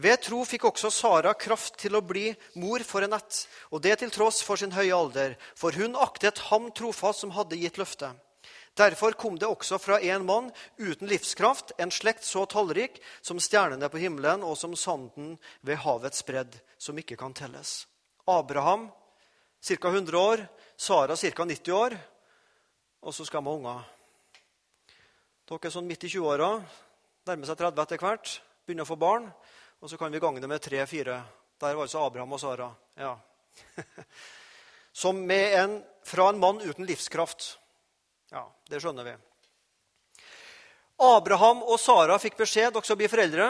Ved 0.00 0.22
tro 0.24 0.40
fikk 0.48 0.64
også 0.70 0.88
Sara 0.90 1.34
kraft 1.36 1.76
til 1.82 1.98
å 1.98 2.04
bli 2.04 2.30
mor 2.56 2.80
for 2.86 3.04
en 3.04 3.12
ett, 3.12 3.42
og 3.68 3.82
det 3.84 3.98
til 4.00 4.12
tross 4.14 4.40
for 4.44 4.56
sin 4.56 4.72
høye 4.72 4.94
alder, 4.96 5.34
for 5.54 5.76
hun 5.76 5.98
aktet 6.00 6.40
ham 6.48 6.70
trofast 6.72 7.20
som 7.20 7.34
hadde 7.36 7.60
gitt 7.60 7.80
løftet. 7.80 8.16
Derfor 8.72 9.12
kom 9.12 9.36
det 9.36 9.50
også 9.50 9.76
fra 9.76 9.98
en 10.00 10.24
mann 10.24 10.48
uten 10.80 11.10
livskraft, 11.10 11.74
en 11.76 11.92
slekt 11.92 12.24
så 12.24 12.46
tallrik 12.48 13.02
som 13.20 13.36
stjernene 13.36 13.90
på 13.92 14.00
himmelen 14.00 14.46
og 14.48 14.56
som 14.56 14.72
sanden 14.72 15.34
ved 15.60 15.82
havets 15.84 16.24
bredd, 16.24 16.56
som 16.80 16.96
ikke 16.96 17.18
kan 17.20 17.36
telles. 17.36 17.84
Abraham 18.24 18.88
ca. 19.60 19.88
100 19.92 20.16
år, 20.16 20.46
Sara 20.76 21.16
ca. 21.16 21.44
90 21.44 21.72
år, 21.76 21.98
og 23.02 23.12
så 23.12 23.28
skal 23.28 23.44
vi 23.44 23.52
ha 23.52 23.60
unger. 23.60 23.84
Dere 25.52 25.68
er 25.68 25.74
sånn 25.74 25.86
midt 25.90 26.08
i 26.08 26.14
20-åra, 26.14 26.54
nærmer 27.28 27.50
seg 27.50 27.60
30 27.60 27.84
etter 27.84 28.00
hvert, 28.00 28.34
begynner 28.64 28.86
å 28.86 28.92
få 28.94 28.96
barn. 28.96 29.28
Og 29.82 29.90
så 29.90 29.98
kan 29.98 30.12
vi 30.14 30.20
gange 30.22 30.40
det 30.40 30.46
med 30.46 30.62
tre-fire. 30.62 31.16
Der 31.58 31.74
var 31.74 31.82
altså 31.82 32.04
Abraham 32.06 32.32
og 32.32 32.40
Sara. 32.40 32.68
Ja. 32.94 33.16
Som 34.92 35.26
med 35.26 35.54
en, 35.58 35.72
fra 36.06 36.28
en 36.30 36.38
mann 36.38 36.60
uten 36.62 36.86
livskraft. 36.86 37.56
Ja, 38.30 38.44
det 38.70 38.78
skjønner 38.78 39.08
vi. 39.08 39.16
Abraham 41.02 41.64
og 41.66 41.80
Sara 41.82 42.14
fikk 42.22 42.38
beskjed 42.38 42.70
dere 42.70 42.86
skal 42.86 43.00
bli 43.00 43.08
foreldre. 43.10 43.48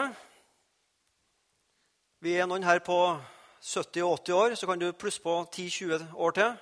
Vi 2.25 2.33
er 2.33 2.49
noen 2.49 2.65
her 2.65 2.81
på 2.81 2.97
70 3.61 4.01
og 4.07 4.17
80 4.23 4.37
år, 4.39 4.55
så 4.57 4.71
kan 4.71 4.81
du 4.81 4.89
plusse 4.97 5.21
på 5.21 5.35
10-20 5.53 6.17
år 6.17 6.37
til. 6.39 6.57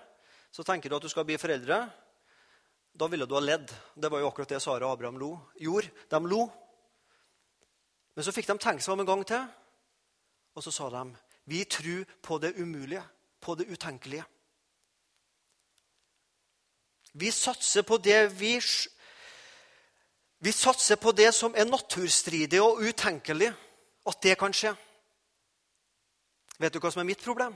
Så 0.52 0.68
tenker 0.68 0.92
du 0.92 0.98
at 0.98 1.08
du 1.08 1.10
skal 1.14 1.24
bli 1.30 1.40
foreldre. 1.40 1.80
Da 2.92 3.08
ville 3.08 3.24
du 3.24 3.38
ha 3.40 3.44
ledd. 3.46 3.72
Det 3.96 4.12
var 4.12 4.20
jo 4.20 4.28
akkurat 4.28 4.52
det 4.52 4.60
Sara 4.60 4.90
og 4.90 4.98
Abraham 4.98 5.22
lo. 5.22 5.32
gjorde. 5.56 5.96
De 6.12 6.22
lo. 6.28 6.44
Men 8.16 8.28
så 8.28 8.36
fikk 8.36 8.52
de 8.52 8.60
tenke 8.60 8.84
seg 8.84 8.98
om 8.98 9.06
en 9.06 9.12
gang 9.14 9.24
til. 9.24 9.48
Og 10.56 10.64
så 10.64 10.72
sa 10.72 10.90
de 10.90 11.04
vi 11.46 11.64
tror 11.66 12.06
på 12.22 12.38
det 12.38 12.54
umulige, 12.62 13.04
på 13.42 13.56
det 13.56 13.68
utenkelige. 13.68 14.24
Vi 17.14 17.32
satser 17.32 17.82
på 17.82 17.98
det 17.98 18.40
vi 18.40 18.60
Vi 20.40 20.52
satser 20.52 20.96
på 20.96 21.12
det 21.12 21.34
som 21.36 21.54
er 21.56 21.66
naturstridig 21.66 22.62
og 22.62 22.80
utenkelig, 22.82 23.54
at 24.08 24.24
det 24.24 24.38
kan 24.40 24.54
skje. 24.54 24.76
Vet 26.58 26.74
du 26.74 26.80
hva 26.80 26.90
som 26.92 27.00
er 27.04 27.06
mitt 27.06 27.22
problem? 27.22 27.54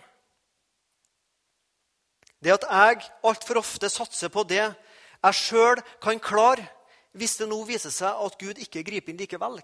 Det 2.37 2.53
at 2.53 2.67
jeg 2.69 3.09
altfor 3.23 3.57
ofte 3.57 3.89
satser 3.89 4.29
på 4.29 4.43
det 4.43 4.61
jeg 4.61 5.33
sjøl 5.33 5.81
kan 6.01 6.19
klare, 6.19 6.67
hvis 7.11 7.37
det 7.37 7.49
nå 7.49 7.57
viser 7.65 7.89
seg 7.89 8.21
at 8.21 8.37
Gud 8.37 8.61
ikke 8.61 8.83
griper 8.85 9.13
inn 9.13 9.17
likevel. 9.17 9.57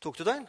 Tok 0.00 0.18
du 0.18 0.24
den? 0.24 0.44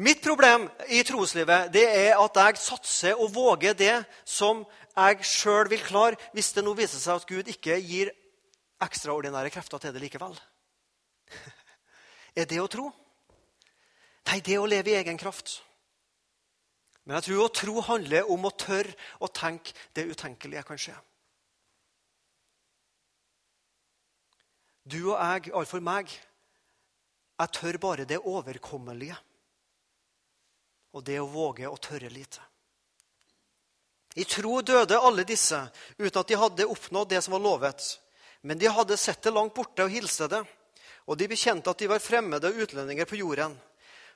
Mitt 0.00 0.22
problem 0.24 0.64
i 0.88 1.02
troslivet 1.04 1.68
det 1.74 1.84
er 1.84 2.14
at 2.16 2.38
jeg 2.40 2.60
satser 2.62 3.18
og 3.20 3.34
våger 3.34 3.74
det 3.76 3.98
som 4.24 4.62
jeg 4.94 5.26
sjøl 5.28 5.68
vil 5.68 5.82
klare, 5.84 6.16
hvis 6.32 6.54
det 6.56 6.64
nå 6.64 6.72
viser 6.78 7.02
seg 7.02 7.20
at 7.20 7.28
Gud 7.28 7.50
ikke 7.52 7.76
gir 7.84 8.12
ekstraordinære 8.80 9.52
krefter 9.52 9.82
til 9.82 9.92
det 9.92 10.00
likevel. 10.00 10.38
Er 12.40 12.48
det 12.48 12.62
å 12.62 12.68
tro? 12.70 12.86
Nei, 14.30 14.38
det 14.40 14.54
er 14.54 14.62
å 14.62 14.68
leve 14.70 14.92
i 14.92 14.96
egen 15.00 15.18
kraft. 15.20 15.58
Men 17.04 17.18
jeg 17.18 17.26
tror 17.26 17.44
å 17.44 17.52
tro 17.60 17.80
handler 17.84 18.28
om 18.30 18.44
å 18.46 18.54
tørre 18.54 18.94
å 19.20 19.28
tenke 19.34 19.74
det 19.96 20.06
utenkelige 20.12 20.62
kan 20.68 20.80
skje. 20.80 20.94
Du 24.86 25.00
og 25.10 25.16
jeg, 25.18 25.50
iallfall 25.50 25.82
meg, 25.84 26.12
jeg 27.40 27.52
tør 27.56 27.78
bare 27.82 28.06
det 28.08 28.20
overkommelige. 28.22 29.18
Og 30.92 31.04
det 31.06 31.20
å 31.20 31.28
våge 31.30 31.68
å 31.68 31.76
tørre 31.76 32.10
lite. 32.10 32.40
I 34.18 34.24
tro 34.26 34.58
døde 34.60 34.98
alle 34.98 35.22
disse 35.24 35.58
uten 35.98 36.20
at 36.20 36.28
de 36.28 36.38
hadde 36.38 36.66
oppnådd 36.66 37.12
det 37.12 37.22
som 37.22 37.36
var 37.36 37.44
lovet. 37.44 37.84
Men 38.42 38.58
de 38.58 38.70
hadde 38.72 38.96
sett 38.96 39.22
det 39.22 39.30
langt 39.30 39.54
borte 39.54 39.84
og 39.86 39.92
hilste 39.92 40.26
det, 40.32 40.40
og 41.06 41.18
de 41.18 41.28
bekjente 41.30 41.70
at 41.70 41.78
de 41.78 41.88
var 41.90 42.02
fremmede 42.02 42.50
og 42.50 42.64
utlendinger 42.64 43.06
på 43.06 43.20
jorden. 43.20 43.54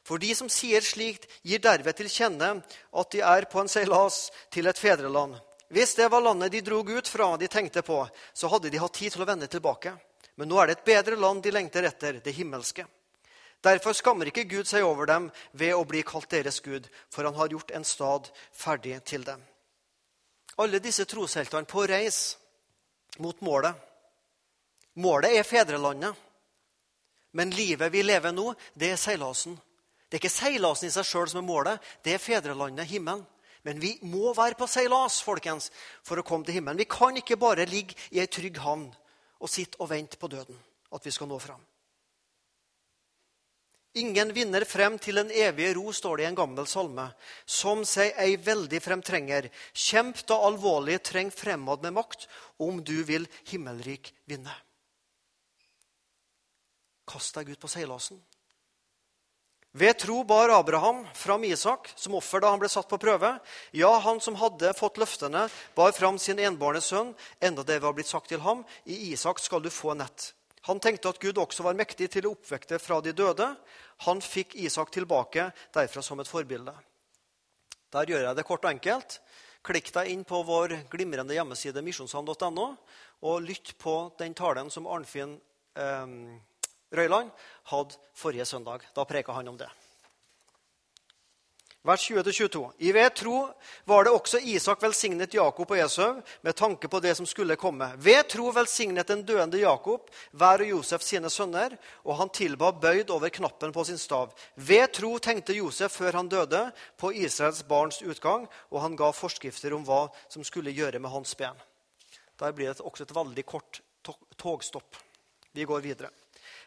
For 0.04 0.20
de 0.20 0.34
som 0.36 0.50
sier 0.52 0.84
slikt, 0.84 1.28
gir 1.46 1.62
derved 1.64 1.96
til 1.96 2.10
kjenne 2.12 2.50
at 2.60 3.12
de 3.12 3.22
er 3.24 3.46
på 3.48 3.62
en 3.62 3.70
seilas 3.70 4.28
til 4.52 4.68
et 4.68 4.80
fedreland. 4.80 5.38
Hvis 5.72 5.94
det 5.96 6.10
var 6.12 6.22
landet 6.24 6.52
de 6.52 6.60
drog 6.60 6.90
ut 6.90 7.08
fra 7.08 7.30
de 7.40 7.48
tenkte 7.48 7.82
på, 7.82 8.02
så 8.34 8.50
hadde 8.52 8.70
de 8.70 8.82
hatt 8.82 8.94
tid 8.94 9.14
til 9.14 9.24
å 9.24 9.28
vende 9.28 9.48
tilbake. 9.48 9.94
Men 10.36 10.50
nå 10.50 10.58
er 10.60 10.68
det 10.68 10.76
et 10.78 10.90
bedre 10.90 11.16
land 11.16 11.42
de 11.42 11.54
lengter 11.54 11.86
etter, 11.88 12.20
det 12.20 12.34
himmelske. 12.36 12.84
Derfor 13.64 13.96
skammer 13.96 14.28
ikke 14.28 14.44
Gud 14.44 14.68
seg 14.68 14.84
over 14.84 15.08
dem 15.08 15.30
ved 15.56 15.72
å 15.72 15.86
bli 15.88 16.02
kalt 16.04 16.28
deres 16.34 16.60
Gud, 16.60 16.88
for 17.08 17.24
han 17.24 17.36
har 17.38 17.52
gjort 17.52 17.72
en 17.72 17.86
stad 17.88 18.28
ferdig 18.52 18.98
til 19.08 19.24
dem. 19.24 19.40
Alle 20.60 20.82
disse 20.82 21.06
trosheltene 21.08 21.66
på 21.66 21.86
reis 21.88 22.36
mot 23.18 23.40
målet. 23.40 23.74
Målet 25.00 25.38
er 25.38 25.48
fedrelandet. 25.48 26.14
Men 27.34 27.50
livet 27.50 27.90
vi 27.90 28.04
lever 28.04 28.34
nå, 28.34 28.52
det 28.78 28.92
er 28.94 29.00
seilasen. 29.00 29.56
Det 30.06 30.20
er 30.20 30.22
ikke 30.22 30.30
seilasen 30.30 30.86
i 30.86 30.94
seg 30.94 31.08
sjøl 31.08 31.30
som 31.32 31.40
er 31.40 31.48
målet, 31.48 31.86
det 32.04 32.14
er 32.14 32.22
fedrelandet, 32.22 32.86
himmelen. 32.86 33.24
Men 33.64 33.80
vi 33.80 33.96
må 34.04 34.34
være 34.36 34.58
på 34.60 34.68
seilas 34.68 35.22
folkens, 35.24 35.70
for 36.04 36.20
å 36.20 36.26
komme 36.26 36.44
til 36.44 36.58
himmelen. 36.58 36.78
Vi 36.78 36.90
kan 36.90 37.16
ikke 37.16 37.40
bare 37.40 37.64
ligge 37.66 37.96
i 38.12 38.20
ei 38.20 38.28
trygg 38.28 38.60
havn 38.60 38.90
og 39.40 39.50
sitte 39.50 39.80
og 39.80 39.88
vente 39.90 40.20
på 40.20 40.28
døden, 40.30 40.58
at 40.92 41.06
vi 41.08 41.12
skal 41.16 41.32
nå 41.32 41.40
fram. 41.40 41.62
Ingen 43.94 44.32
vinner 44.34 44.64
frem 44.66 44.96
til 44.98 45.20
en 45.20 45.30
evig 45.30 45.68
ro, 45.76 45.92
står 45.94 46.18
det 46.18 46.24
i 46.24 46.28
en 46.32 46.38
gammel 46.38 46.66
salme. 46.66 47.06
Som 47.46 47.84
seg 47.86 48.16
ei 48.18 48.34
veldig 48.42 48.80
fremtrenger. 48.82 49.46
Kjemp 49.70 50.24
da 50.26 50.40
alvorlig, 50.48 50.98
treng 51.06 51.30
fremad 51.30 51.86
med 51.86 51.94
makt, 52.00 52.26
om 52.58 52.82
du 52.82 52.96
vil 53.06 53.28
himmelrik 53.52 54.10
vinne. 54.26 54.54
Kast 57.06 57.38
deg 57.38 57.54
ut 57.54 57.62
på 57.62 57.70
seilasen. 57.70 58.18
Ved 59.74 59.98
tro 59.98 60.20
bar 60.26 60.50
Abraham 60.54 61.02
fram 61.14 61.44
Isak 61.44 61.88
som 61.98 62.14
offer 62.14 62.42
da 62.42 62.52
han 62.52 62.60
ble 62.62 62.70
satt 62.70 62.86
på 62.90 62.98
prøve. 62.98 63.32
Ja, 63.74 63.90
han 63.98 64.20
som 64.22 64.38
hadde 64.38 64.70
fått 64.78 65.00
løftene, 65.02 65.48
bar 65.74 65.94
fram 65.94 66.18
sin 66.18 66.38
enbårne 66.38 66.82
sønn, 66.82 67.10
enda 67.42 67.62
det 67.66 67.80
var 67.82 67.94
blitt 67.94 68.10
sagt 68.10 68.30
til 68.30 68.42
ham, 68.42 68.62
i 68.86 69.12
Isak 69.12 69.42
skal 69.42 69.62
du 69.62 69.70
få 69.74 69.94
nett. 69.98 70.30
Han 70.64 70.80
tenkte 70.80 71.10
at 71.12 71.20
Gud 71.20 71.38
også 71.40 71.64
var 71.66 71.76
mektig 71.76 72.08
til 72.12 72.26
å 72.26 72.32
oppvekte 72.32 72.78
fra 72.80 73.00
de 73.04 73.12
døde. 73.12 73.50
Han 74.06 74.22
fikk 74.24 74.56
Isak 74.64 74.92
tilbake 74.94 75.50
derfra 75.74 76.02
som 76.02 76.22
et 76.22 76.30
forbilde. 76.30 76.72
Der 77.92 78.10
gjør 78.10 78.24
jeg 78.28 78.38
det 78.38 78.46
kort 78.48 78.64
og 78.64 78.72
enkelt. 78.72 79.18
Klikk 79.64 79.92
deg 79.94 80.10
inn 80.12 80.24
på 80.28 80.40
vår 80.44 80.74
glimrende 80.92 81.36
hjemmeside 81.36 81.84
misjonssand.no, 81.84 82.66
og 83.24 83.44
lytt 83.44 83.74
på 83.80 83.94
den 84.20 84.34
talen 84.36 84.72
som 84.72 84.88
Arnfinn 84.88 85.38
eh, 85.76 86.16
Røyland 86.94 87.32
hadde 87.72 88.00
forrige 88.16 88.48
søndag. 88.48 88.84
Da 88.96 89.06
preka 89.08 89.36
han 89.36 89.48
om 89.52 89.60
det. 89.60 89.70
Vers 91.84 92.10
20-22. 92.10 92.70
I 92.78 92.92
ved 92.92 93.14
tro 93.14 93.38
var 93.84 94.06
det 94.06 94.12
også 94.16 94.38
Isak 94.40 94.80
velsignet 94.80 95.34
Jakob 95.36 95.68
og 95.68 95.80
Esau 95.84 96.22
med 96.40 96.56
tanke 96.56 96.88
på 96.88 97.00
det 97.04 97.12
som 97.18 97.26
skulle 97.28 97.58
komme. 97.60 97.90
Ved 98.00 98.22
tro 98.32 98.48
velsignet 98.56 99.10
den 99.12 99.20
døende 99.28 99.60
Jakob 99.60 100.08
hver 100.32 100.64
og 100.64 100.70
Josef 100.70 101.04
sine 101.04 101.28
sønner, 101.28 101.76
og 102.08 102.16
han 102.22 102.32
tilba 102.32 102.70
bøyd 102.72 103.12
over 103.12 103.28
knappen 103.28 103.74
på 103.76 103.84
sin 103.84 104.00
stav. 104.00 104.32
Ved 104.56 104.94
tro 104.96 105.18
tenkte 105.20 105.58
Josef 105.58 105.92
før 106.00 106.16
han 106.22 106.32
døde, 106.32 106.62
på 106.96 107.12
Israels 107.12 107.60
barns 107.68 108.00
utgang, 108.00 108.48
og 108.72 108.80
han 108.80 108.96
ga 108.96 109.12
forskrifter 109.12 109.76
om 109.76 109.84
hva 109.84 110.06
som 110.32 110.40
skulle 110.40 110.72
gjøre 110.72 111.02
med 111.04 111.12
hans 111.12 111.36
ben. 111.36 111.60
Der 112.40 112.56
blir 112.56 112.72
det 112.72 112.80
også 112.80 113.04
et 113.04 113.12
veldig 113.12 113.44
kort 113.44 113.82
togstopp. 114.40 114.96
Vi 115.52 115.68
går 115.68 115.84
videre. 115.84 116.08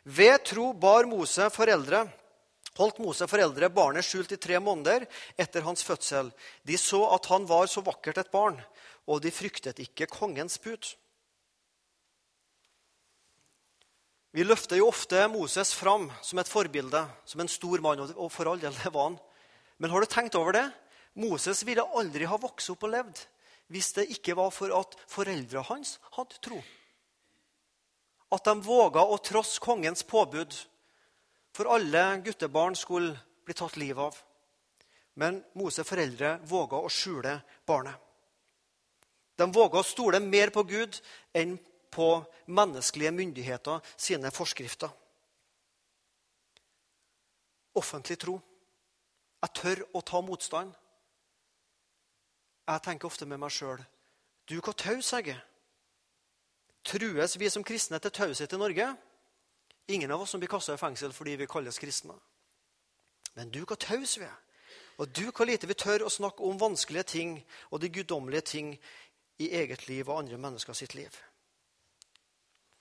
Ved 0.06 0.46
tro 0.46 0.76
bar 0.78 1.10
Mose 1.10 1.50
foreldre, 1.50 2.06
holdt 2.78 3.02
Mose 3.04 3.28
foreldre 3.30 3.70
barnet 3.74 4.06
skjult 4.06 4.32
i 4.36 4.40
tre 4.42 4.60
måneder 4.64 5.08
etter 5.40 5.66
hans 5.66 5.84
fødsel. 5.86 6.32
De 6.64 6.78
så 6.80 7.02
at 7.16 7.28
han 7.32 7.48
var 7.50 7.68
så 7.72 7.84
vakkert 7.86 8.22
et 8.22 8.32
barn, 8.34 8.60
og 9.10 9.22
de 9.24 9.34
fryktet 9.34 9.82
ikke 9.84 10.10
kongens 10.12 10.60
put. 10.62 10.94
Vi 14.36 14.46
løfter 14.46 14.78
jo 14.78 14.92
ofte 14.92 15.24
Moses 15.34 15.72
fram 15.74 16.12
som 16.22 16.40
et 16.40 16.52
forbilde, 16.52 17.02
som 17.26 17.42
en 17.42 17.50
stor 17.50 17.82
mann. 17.82 18.04
Og 18.14 18.30
for 18.30 18.52
all 18.52 18.62
del, 18.62 18.76
det 18.84 18.94
var 18.94 19.10
han. 19.10 19.20
Men 19.82 19.94
har 19.94 20.04
du 20.04 20.12
tenkt 20.12 20.38
over 20.38 20.54
det? 20.54 20.68
Moses 21.18 21.64
ville 21.66 21.86
aldri 21.98 22.28
ha 22.30 22.38
vokst 22.38 22.70
opp 22.74 22.86
og 22.86 22.94
levd 22.94 23.26
hvis 23.74 23.90
det 23.98 24.06
ikke 24.14 24.38
var 24.38 24.54
for 24.56 24.72
at 24.72 24.94
foreldrene 25.12 25.66
hans 25.68 25.98
hadde 26.16 26.38
tro 26.46 26.62
at 28.34 28.48
de 28.48 28.56
våga 28.64 29.04
å 29.08 29.20
trosse 29.24 29.62
kongens 29.64 30.04
påbud, 30.08 30.52
for 31.58 31.74
alle 31.74 32.22
guttebarn 32.22 32.76
skulle 32.78 33.18
bli 33.46 33.54
tatt 33.58 33.78
livet 33.82 34.04
av. 34.04 34.18
Men 35.18 35.40
Moses 35.58 35.88
foreldre 35.88 36.36
våga 36.46 36.78
å 36.78 36.92
skjule 36.94 37.40
barnet. 37.66 37.96
De 39.38 39.46
våga 39.54 39.82
å 39.82 39.86
stole 39.86 40.20
mer 40.22 40.52
på 40.54 40.64
Gud 40.70 41.00
enn 41.34 41.56
på 41.94 42.10
menneskelige 42.54 43.14
myndigheter 43.14 43.82
sine 43.98 44.30
forskrifter. 44.34 44.92
Offentlig 47.78 48.20
tro. 48.22 48.38
Jeg 49.42 49.54
tør 49.58 49.84
å 49.98 50.02
ta 50.06 50.22
motstand. 50.26 50.74
Jeg 52.68 52.84
tenker 52.86 53.10
ofte 53.10 53.26
med 53.26 53.40
meg 53.40 53.54
sjøl 53.54 53.80
Du, 54.48 54.58
hvor 54.62 54.74
taus 54.74 55.10
jeg 55.14 55.34
er. 55.34 55.42
Trues 56.88 57.36
vi 57.40 57.50
som 57.50 57.66
kristne 57.66 58.00
til 58.00 58.14
taushet 58.14 58.54
i 58.54 58.60
Norge? 58.62 58.88
Ingen 59.88 60.12
av 60.12 60.22
oss 60.22 60.30
som 60.30 60.40
blir 60.40 60.52
kasta 60.52 60.76
i 60.76 60.82
fengsel 60.82 61.14
fordi 61.16 61.38
vi 61.40 61.48
kalles 61.48 61.80
kristne. 61.80 62.18
Men 63.38 63.52
du, 63.54 63.62
hvor 63.64 63.80
taus 63.80 64.18
vi 64.18 64.26
er. 64.28 64.36
Og 64.98 65.10
du, 65.14 65.28
hvor 65.30 65.46
lite 65.48 65.70
vi 65.70 65.78
tør 65.78 66.08
å 66.08 66.12
snakke 66.12 66.44
om 66.44 66.60
vanskelige 66.60 67.12
ting 67.14 67.38
og 67.70 67.80
de 67.82 67.92
guddommelige 67.94 68.50
ting 68.52 68.74
i 69.40 69.52
eget 69.60 69.86
liv 69.88 70.10
og 70.10 70.24
andre 70.24 70.40
mennesker 70.42 70.76
sitt 70.76 70.96
liv. 70.98 71.14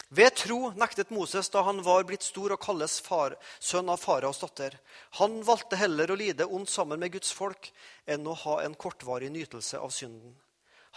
Ved 0.09 0.37
tro 0.39 0.71
nektet 0.79 1.11
Moses 1.11 1.51
da 1.51 1.65
han 1.67 1.83
var 1.83 2.05
blitt 2.07 2.23
stor 2.23 2.55
og 2.55 2.63
kalles 2.63 3.01
far, 3.03 3.35
sønn 3.59 3.91
av 3.91 3.99
faraos 3.99 4.39
datter. 4.39 4.79
Han 5.19 5.41
valgte 5.47 5.79
heller 5.79 6.11
å 6.11 6.19
lide 6.19 6.47
ondt 6.47 6.71
sammen 6.71 7.03
med 7.03 7.13
Guds 7.17 7.33
folk 7.35 7.73
enn 8.07 8.27
å 8.27 8.37
ha 8.47 8.61
en 8.63 8.79
kortvarig 8.79 9.33
nytelse 9.35 9.83
av 9.83 9.91
synden. 9.95 10.37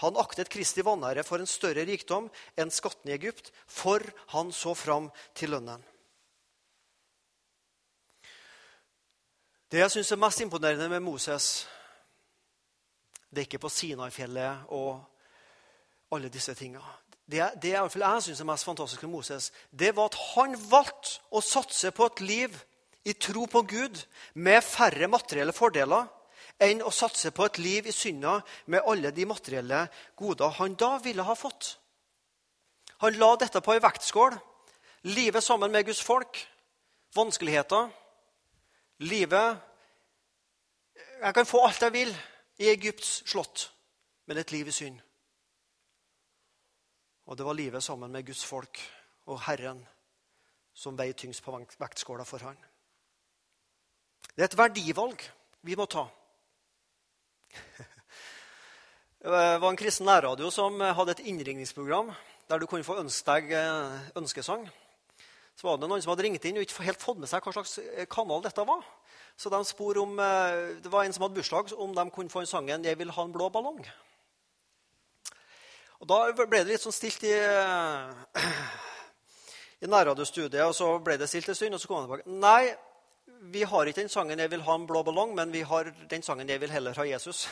Han 0.06 0.18
aktet 0.22 0.52
Kristi 0.54 0.86
vanære 0.86 1.26
for 1.28 1.42
en 1.42 1.50
større 1.50 1.84
rikdom 1.90 2.30
enn 2.56 2.72
skatten 2.72 3.10
i 3.10 3.18
Egypt, 3.18 3.50
for 3.68 4.06
han 4.32 4.54
så 4.56 4.78
fram 4.78 5.10
til 5.36 5.58
lønnen. 5.58 5.82
Det 9.70 9.84
jeg 9.84 9.92
syns 9.94 10.12
er 10.12 10.18
mest 10.18 10.42
imponerende 10.42 10.90
med 10.90 11.04
Moses, 11.06 11.68
det 13.30 13.44
er 13.44 13.46
ikke 13.46 13.62
på 13.62 13.70
Sinai-fjellet 13.70 14.72
og 14.74 15.04
alle 16.16 16.32
disse 16.34 16.56
tinga. 16.58 16.82
Det, 17.30 17.44
det 17.62 17.76
jeg 17.76 18.24
syns 18.26 18.40
er 18.42 18.50
mest 18.50 18.66
fantastisk 18.66 19.04
med 19.06 19.14
Moses, 19.14 19.52
det 19.70 19.92
var 19.96 20.10
at 20.10 20.18
han 20.34 20.58
valgte 20.72 21.20
å 21.30 21.42
satse 21.46 21.92
på 21.94 22.08
et 22.10 22.24
liv 22.26 22.56
i 23.06 23.14
tro 23.14 23.46
på 23.46 23.62
Gud 23.70 24.02
med 24.34 24.66
færre 24.66 25.08
materielle 25.08 25.54
fordeler 25.54 26.10
enn 26.60 26.82
å 26.82 26.92
satse 26.92 27.30
på 27.32 27.46
et 27.46 27.62
liv 27.62 27.88
i 27.88 27.94
synda 27.94 28.40
med 28.66 28.84
alle 28.90 29.14
de 29.16 29.28
materielle 29.30 29.86
goder 30.18 30.58
han 30.58 30.74
da 30.82 30.96
ville 31.04 31.24
ha 31.24 31.38
fått. 31.38 31.76
Han 33.06 33.16
la 33.22 33.36
dette 33.40 33.62
på 33.64 33.78
ei 33.78 33.84
vektskål. 33.86 34.34
Livet 35.14 35.46
sammen 35.46 35.72
med 35.72 35.86
Guds 35.88 36.02
folk. 36.04 36.42
Vanskeligheter. 37.16 37.88
Livet 39.00 39.58
Jeg 41.20 41.34
kan 41.36 41.46
få 41.46 41.66
alt 41.68 41.82
jeg 41.82 41.94
vil 41.94 42.12
i 42.60 42.68
Egypts 42.72 43.24
slott, 43.30 43.72
men 44.28 44.38
et 44.38 44.52
liv 44.52 44.68
i 44.68 44.72
synd. 44.72 45.00
Og 47.26 47.38
det 47.38 47.46
var 47.46 47.54
livet 47.54 47.84
sammen 47.84 48.12
med 48.12 48.26
Guds 48.26 48.46
folk 48.46 48.80
og 49.26 49.42
Herren 49.46 49.84
som 50.74 50.98
veier 50.98 51.14
tyngst 51.14 51.44
på 51.44 51.54
vektskåla 51.80 52.24
for 52.28 52.44
han. 52.48 52.58
Det 54.36 54.44
er 54.44 54.48
et 54.50 54.58
verdivalg 54.58 55.24
vi 55.68 55.76
må 55.76 55.86
ta. 55.86 56.08
Det 59.20 59.28
var 59.36 59.68
en 59.68 59.76
kristen 59.76 60.08
nærradio 60.08 60.48
som 60.48 60.80
hadde 60.80 61.12
et 61.18 61.26
innringningsprogram 61.28 62.14
der 62.48 62.60
du 62.60 62.66
kunne 62.72 62.88
få 62.88 63.02
ønske 63.02 63.28
deg 63.28 63.52
eh, 63.52 64.06
ønskesang. 64.16 64.64
Så 65.60 65.68
var 65.68 65.76
det 65.76 65.90
noen 65.92 66.00
som 66.00 66.14
hadde 66.14 66.24
ringt 66.24 66.46
inn 66.48 66.56
og 66.56 66.64
ikke 66.64 66.86
helt 66.88 67.02
fått 67.04 67.18
med 67.20 67.28
seg 67.28 67.44
hva 67.44 67.52
slags 67.52 67.74
eh, 67.84 68.06
kanal 68.08 68.40
dette 68.46 68.64
var. 68.64 68.80
Så 69.36 69.52
de 69.52 69.60
spor 69.68 69.98
om, 70.00 70.14
eh, 70.24 70.80
Det 70.80 70.92
var 70.92 71.04
en 71.04 71.12
som 71.12 71.26
hadde 71.26 71.36
bursdag, 71.36 71.74
om 71.76 71.92
de 71.96 72.12
kunne 72.16 72.30
få 72.30 72.40
en 72.40 72.46
sangen 72.46 72.86
'Jeg 72.86 72.98
vil 72.98 73.12
ha 73.12 73.24
en 73.24 73.34
blå 73.34 73.50
ballong'. 73.50 73.86
Og 76.00 76.08
Da 76.08 76.32
ble 76.32 76.64
det 76.64 76.68
litt 76.68 76.82
sånn 76.82 76.96
stilt 76.96 77.24
i, 77.24 77.34
i 79.84 79.86
nærradiostudiet, 79.86 80.64
og 80.64 80.74
så 80.74 80.98
ble 81.04 81.18
det 81.18 81.28
stilt 81.28 81.50
en 81.50 81.56
stund, 81.56 81.74
og 81.74 81.82
så 81.82 81.88
kom 81.88 81.98
han 81.98 82.08
tilbake. 82.08 82.40
Nei, 82.40 82.76
vi 83.52 83.64
har 83.64 83.86
ikke 83.86 84.02
den 84.02 84.10
sangen 84.10 84.40
'Jeg 84.40 84.52
vil 84.52 84.62
ha 84.62 84.76
en 84.76 84.88
blå 84.88 85.04
ballong', 85.04 85.36
men 85.36 85.52
vi 85.52 85.62
har 85.62 85.92
den 86.10 86.24
sangen 86.24 86.48
'Jeg 86.48 86.62
vil 86.62 86.72
heller 86.72 86.94
ha 86.94 87.04
Jesus'. 87.04 87.50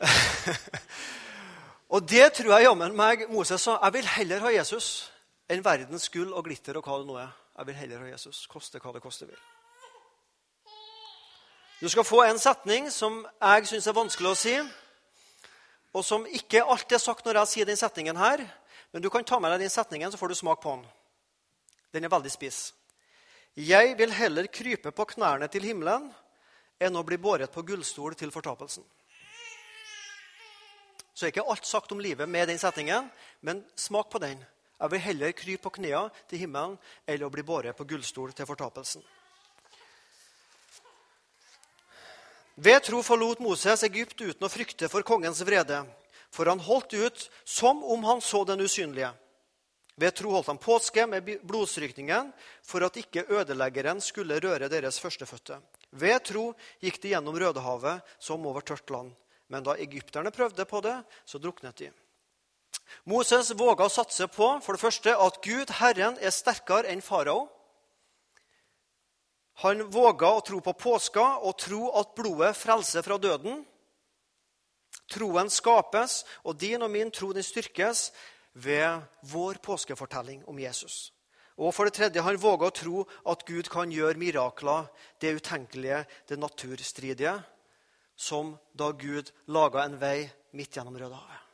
og 1.94 2.08
det 2.08 2.32
tror 2.32 2.58
jeg 2.58 2.64
jammen 2.64 2.96
meg 2.96 3.30
Moses 3.30 3.60
sa. 3.60 3.78
Jeg 3.84 3.92
vil 3.92 4.06
heller 4.06 4.40
ha 4.40 4.48
Jesus 4.48 5.12
enn 5.48 5.64
verdens 5.64 6.08
gull 6.12 6.34
og 6.36 6.44
glitter 6.46 6.76
og 6.78 6.84
hva 6.84 6.98
det 7.00 7.08
nå 7.08 7.16
er. 7.20 7.30
Jeg 7.58 7.68
vil 7.68 7.78
heller 7.80 8.04
ha 8.04 8.10
Jesus, 8.12 8.44
koste 8.50 8.80
hva 8.82 8.92
det 8.94 9.02
koste 9.02 9.26
vil. 9.26 9.40
Du 11.78 11.88
skal 11.88 12.06
få 12.06 12.24
en 12.26 12.40
setning 12.42 12.88
som 12.90 13.20
jeg 13.22 13.68
syns 13.70 13.86
er 13.86 13.96
vanskelig 13.96 14.30
å 14.30 14.38
si, 14.38 14.54
og 15.94 16.04
som 16.04 16.26
ikke 16.26 16.64
alltid 16.64 16.98
er 16.98 17.02
sagt 17.02 17.26
når 17.26 17.40
jeg 17.40 17.52
sier 17.52 17.68
den 17.68 17.78
setningen 17.78 18.18
her. 18.18 18.42
Men 18.92 19.02
du 19.02 19.08
kan 19.12 19.24
ta 19.24 19.38
med 19.40 19.52
deg 19.52 19.66
den 19.66 19.72
setningen, 19.72 20.10
så 20.10 20.18
får 20.20 20.32
du 20.32 20.38
smak 20.38 20.60
på 20.62 20.74
den. 20.74 20.84
Den 21.94 22.04
er 22.04 22.12
veldig 22.12 22.32
spiss. 22.32 22.60
Jeg 23.58 23.96
vil 23.98 24.12
heller 24.14 24.46
krype 24.52 24.92
på 24.94 25.06
knærne 25.14 25.48
til 25.50 25.64
himmelen 25.66 26.10
enn 26.78 26.98
å 26.98 27.02
bli 27.06 27.18
båret 27.18 27.50
på 27.50 27.64
gullstol 27.66 28.14
til 28.18 28.30
fortapelsen. 28.30 28.84
Så 31.14 31.26
er 31.26 31.32
ikke 31.32 31.48
alt 31.50 31.66
sagt 31.66 31.90
om 31.90 31.98
livet 31.98 32.30
med 32.30 32.46
den 32.46 32.60
setningen, 32.62 33.08
men 33.42 33.64
smak 33.74 34.10
på 34.12 34.20
den. 34.22 34.38
Jeg 34.78 34.90
vil 34.92 35.02
heller 35.02 35.32
krype 35.34 35.62
på 35.66 35.74
knærne 35.80 36.26
til 36.30 36.44
himmelen 36.44 36.76
eller 37.06 37.26
å 37.26 37.32
bli 37.34 37.42
båret 37.42 37.76
på 37.76 37.86
gullstol 37.88 38.30
til 38.32 38.46
fortapelsen. 38.46 39.02
Ved 42.58 42.82
tro 42.86 43.02
forlot 43.06 43.42
Moses 43.42 43.84
Egypt 43.86 44.18
uten 44.18 44.46
å 44.46 44.50
frykte 44.50 44.88
for 44.90 45.06
kongens 45.06 45.44
vrede, 45.46 45.84
for 46.30 46.50
han 46.50 46.62
holdt 46.62 46.94
ut 46.98 47.26
som 47.46 47.84
om 47.86 48.06
han 48.06 48.22
så 48.22 48.42
den 48.46 48.64
usynlige. 48.66 49.12
Ved 49.98 50.14
tro 50.14 50.30
holdt 50.34 50.50
han 50.50 50.60
påske 50.62 51.06
med 51.10 51.26
blodstrykningen 51.46 52.32
for 52.62 52.86
at 52.86 52.98
ikke 52.98 53.26
ødeleggeren 53.34 54.02
skulle 54.02 54.38
røre 54.42 54.70
deres 54.70 54.98
førstefødte. 55.02 55.58
Ved 55.90 56.18
tro 56.26 56.52
gikk 56.82 57.00
de 57.02 57.14
gjennom 57.14 57.38
Rødehavet 57.38 58.06
som 58.22 58.46
over 58.46 58.62
tørt 58.62 58.90
land. 58.94 59.14
Men 59.48 59.64
da 59.66 59.74
egypterne 59.80 60.30
prøvde 60.34 60.66
på 60.68 60.82
det, 60.84 60.98
så 61.26 61.40
druknet 61.42 61.78
de. 61.80 61.90
Moses 63.08 63.54
våga 63.56 63.86
å 63.86 63.92
satse 63.92 64.26
på 64.28 64.48
for 64.64 64.76
det 64.76 64.82
første 64.82 65.14
at 65.16 65.40
Gud, 65.44 65.70
Herren, 65.78 66.18
er 66.20 66.34
sterkere 66.34 66.90
enn 66.92 67.04
farao. 67.04 67.46
Han 69.64 69.88
våga 69.90 70.30
å 70.36 70.42
tro 70.44 70.60
på 70.62 70.74
påska 70.78 71.24
og 71.42 71.56
tro 71.58 71.88
at 71.98 72.12
blodet 72.18 72.52
frelser 72.56 73.02
fra 73.02 73.16
døden. 73.18 73.64
Troen 75.08 75.48
skapes, 75.50 76.20
og 76.44 76.58
din 76.60 76.84
og 76.84 76.92
min 76.92 77.10
tro 77.10 77.32
den 77.32 77.46
styrkes 77.46 78.10
ved 78.52 79.00
vår 79.32 79.58
påskefortelling 79.64 80.44
om 80.46 80.60
Jesus. 80.60 81.08
Og 81.58 81.72
for 81.74 81.88
det 81.88 81.96
tredje, 81.96 82.22
han 82.22 82.38
våga 82.38 82.68
å 82.68 82.76
tro 82.76 83.02
at 83.26 83.42
Gud 83.48 83.66
kan 83.72 83.90
gjøre 83.90 84.20
mirakler, 84.20 84.86
det 85.18 85.34
utenkelige, 85.40 86.04
det 86.28 86.38
naturstridige, 86.38 87.34
som 88.14 88.54
da 88.78 88.92
Gud 88.92 89.32
laga 89.50 89.88
en 89.88 89.98
vei 89.98 90.28
midt 90.54 90.78
gjennom 90.78 90.98
Rødehavet. 90.98 91.47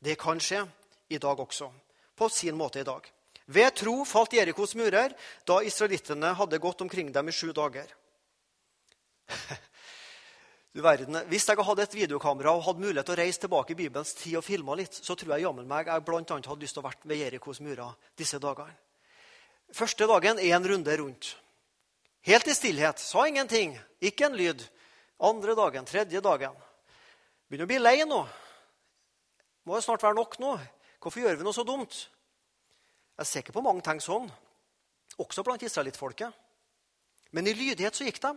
Det 0.00 0.16
kan 0.20 0.40
skje 0.40 0.64
i 1.12 1.18
dag 1.20 1.40
også, 1.40 1.70
på 2.16 2.28
sin 2.28 2.56
måte 2.56 2.80
i 2.80 2.86
dag. 2.86 3.04
Ved 3.50 3.74
tro 3.74 4.04
falt 4.06 4.32
Jerikos 4.32 4.76
murer 4.78 5.12
da 5.46 5.58
israelittene 5.66 6.32
hadde 6.38 6.60
gått 6.62 6.80
omkring 6.80 7.10
dem 7.12 7.28
i 7.28 7.34
sju 7.34 7.52
dager. 7.52 7.90
Du 10.70 10.78
verden, 10.82 11.16
Hvis 11.26 11.48
jeg 11.48 11.58
hadde 11.66 11.82
et 11.82 11.94
videokamera 11.94 12.52
og 12.54 12.62
hadde 12.62 12.78
mulighet 12.78 13.08
til 13.08 13.16
å 13.16 13.18
reise 13.18 13.40
tilbake 13.42 13.72
i 13.74 13.78
Bibelens 13.80 14.12
tid 14.14 14.36
og 14.38 14.44
filme 14.46 14.76
litt, 14.78 14.94
så 14.94 15.16
tror 15.18 15.32
jeg 15.34 15.42
jammen 15.42 15.66
meg 15.66 15.90
jeg 15.90 16.04
blant 16.06 16.30
annet 16.30 16.46
hadde 16.46 16.62
lyst 16.62 16.76
til 16.78 16.84
å 16.84 16.86
være 16.86 17.10
ved 17.10 17.18
Jerikos 17.24 17.58
murer 17.58 17.96
disse 18.14 18.38
dagene. 18.38 18.76
Første 19.74 20.06
dagen 20.06 20.38
én 20.38 20.68
runde 20.70 20.96
rundt. 21.00 21.32
Helt 22.22 22.46
i 22.46 22.54
stillhet. 22.54 23.02
Sa 23.02 23.26
ingenting. 23.26 23.74
Ikke 23.98 24.28
en 24.28 24.38
lyd. 24.38 24.62
Andre 25.18 25.56
dagen, 25.58 25.90
tredje 25.90 26.22
dagen. 26.22 26.54
Begynner 27.50 27.66
å 27.66 27.70
bli 27.70 27.82
lei 27.82 28.06
nå. 28.06 28.22
Må 29.70 29.78
det 29.78 29.84
snart 29.84 30.02
være 30.02 30.18
nok 30.18 30.32
nå. 30.42 30.56
Hvorfor 30.98 31.22
gjør 31.22 31.36
vi 31.38 31.44
noe 31.46 31.54
så 31.54 31.62
dumt? 31.62 31.94
Jeg 33.20 33.26
ser 33.28 33.44
ikke 33.44 33.54
på 33.54 33.62
mange 33.62 33.84
ting 33.86 34.00
sånn, 34.02 34.24
også 35.22 35.44
blant 35.46 35.62
israelittfolket. 35.62 36.34
Men 37.30 37.46
i 37.46 37.54
lydighet 37.54 37.94
så 37.94 38.08
gikk 38.08 38.18
de. 38.24 38.32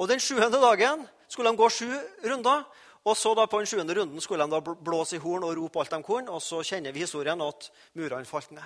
Og 0.00 0.08
Den 0.08 0.22
sjuende 0.24 0.56
dagen 0.62 1.04
skulle 1.28 1.52
de 1.52 1.60
gå 1.60 1.68
sju 1.68 1.92
runder. 2.24 2.64
Og 3.04 3.18
så 3.18 3.34
da 3.36 3.44
på 3.44 3.60
den 3.60 3.68
sjuende 3.68 3.98
runden 3.98 4.24
skulle 4.24 4.46
de 4.48 4.56
da 4.56 4.72
blåse 4.72 5.18
i 5.18 5.20
horn 5.20 5.44
og 5.44 5.52
rope 5.58 5.82
alt 5.82 5.92
de 5.92 6.00
kunne. 6.06 6.32
Og 6.32 6.40
så 6.40 6.62
kjenner 6.64 6.96
vi 6.96 7.04
historien 7.04 7.44
at 7.44 7.68
murene 7.92 8.24
falt 8.24 8.56
ned. 8.56 8.64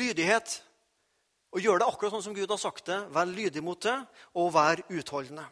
Lydighet. 0.00 0.64
Og 1.54 1.62
gjør 1.62 1.78
det 1.78 1.92
akkurat 1.92 2.16
sånn 2.16 2.26
som 2.26 2.34
Gud 2.34 2.50
har 2.50 2.58
sagt 2.58 2.90
det. 2.90 2.98
Vær 3.14 3.30
lydig 3.30 3.62
mot 3.62 3.78
det, 3.78 4.00
og 4.34 4.50
vær 4.58 4.82
utholdende. 4.90 5.46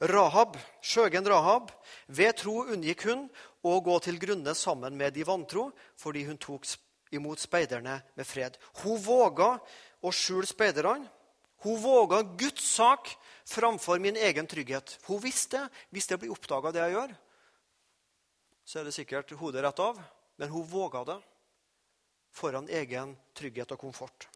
Rahab, 0.00 0.58
skjøgen 0.84 1.24
Rahab, 1.24 1.70
ved 2.12 2.36
tro 2.36 2.66
unngikk 2.68 3.06
hun 3.08 3.26
å 3.64 3.78
gå 3.80 3.96
til 4.04 4.18
grunne 4.20 4.52
sammen 4.54 4.96
med 4.96 5.14
de 5.16 5.24
vantro, 5.24 5.70
fordi 5.96 6.26
hun 6.28 6.36
tok 6.36 6.68
imot 7.16 7.40
speiderne 7.40 8.00
med 8.16 8.28
fred. 8.28 8.58
Hun 8.82 9.00
våga 9.00 9.54
å 10.04 10.12
skjule 10.12 10.48
speiderne. 10.48 11.06
Hun 11.64 11.80
våga 11.80 12.20
Guds 12.36 12.66
sak 12.76 13.08
framfor 13.48 13.98
min 14.02 14.18
egen 14.20 14.46
trygghet. 14.46 14.98
Hun 15.08 15.22
visste 15.22 15.64
hvis 15.94 16.10
det 16.10 16.20
blir 16.20 16.34
oppdaga, 16.34 16.74
det 16.74 16.84
jeg 16.84 16.96
gjør, 16.98 17.16
så 18.66 18.80
er 18.80 18.86
det 18.86 18.94
sikkert 18.94 19.32
hodet 19.40 19.64
rett 19.64 19.80
av. 19.80 19.98
Men 20.36 20.52
hun 20.52 20.66
våga 20.68 21.06
det 21.08 21.20
foran 22.36 22.68
egen 22.68 23.14
trygghet 23.32 23.72
og 23.72 23.80
komfort. 23.80 24.28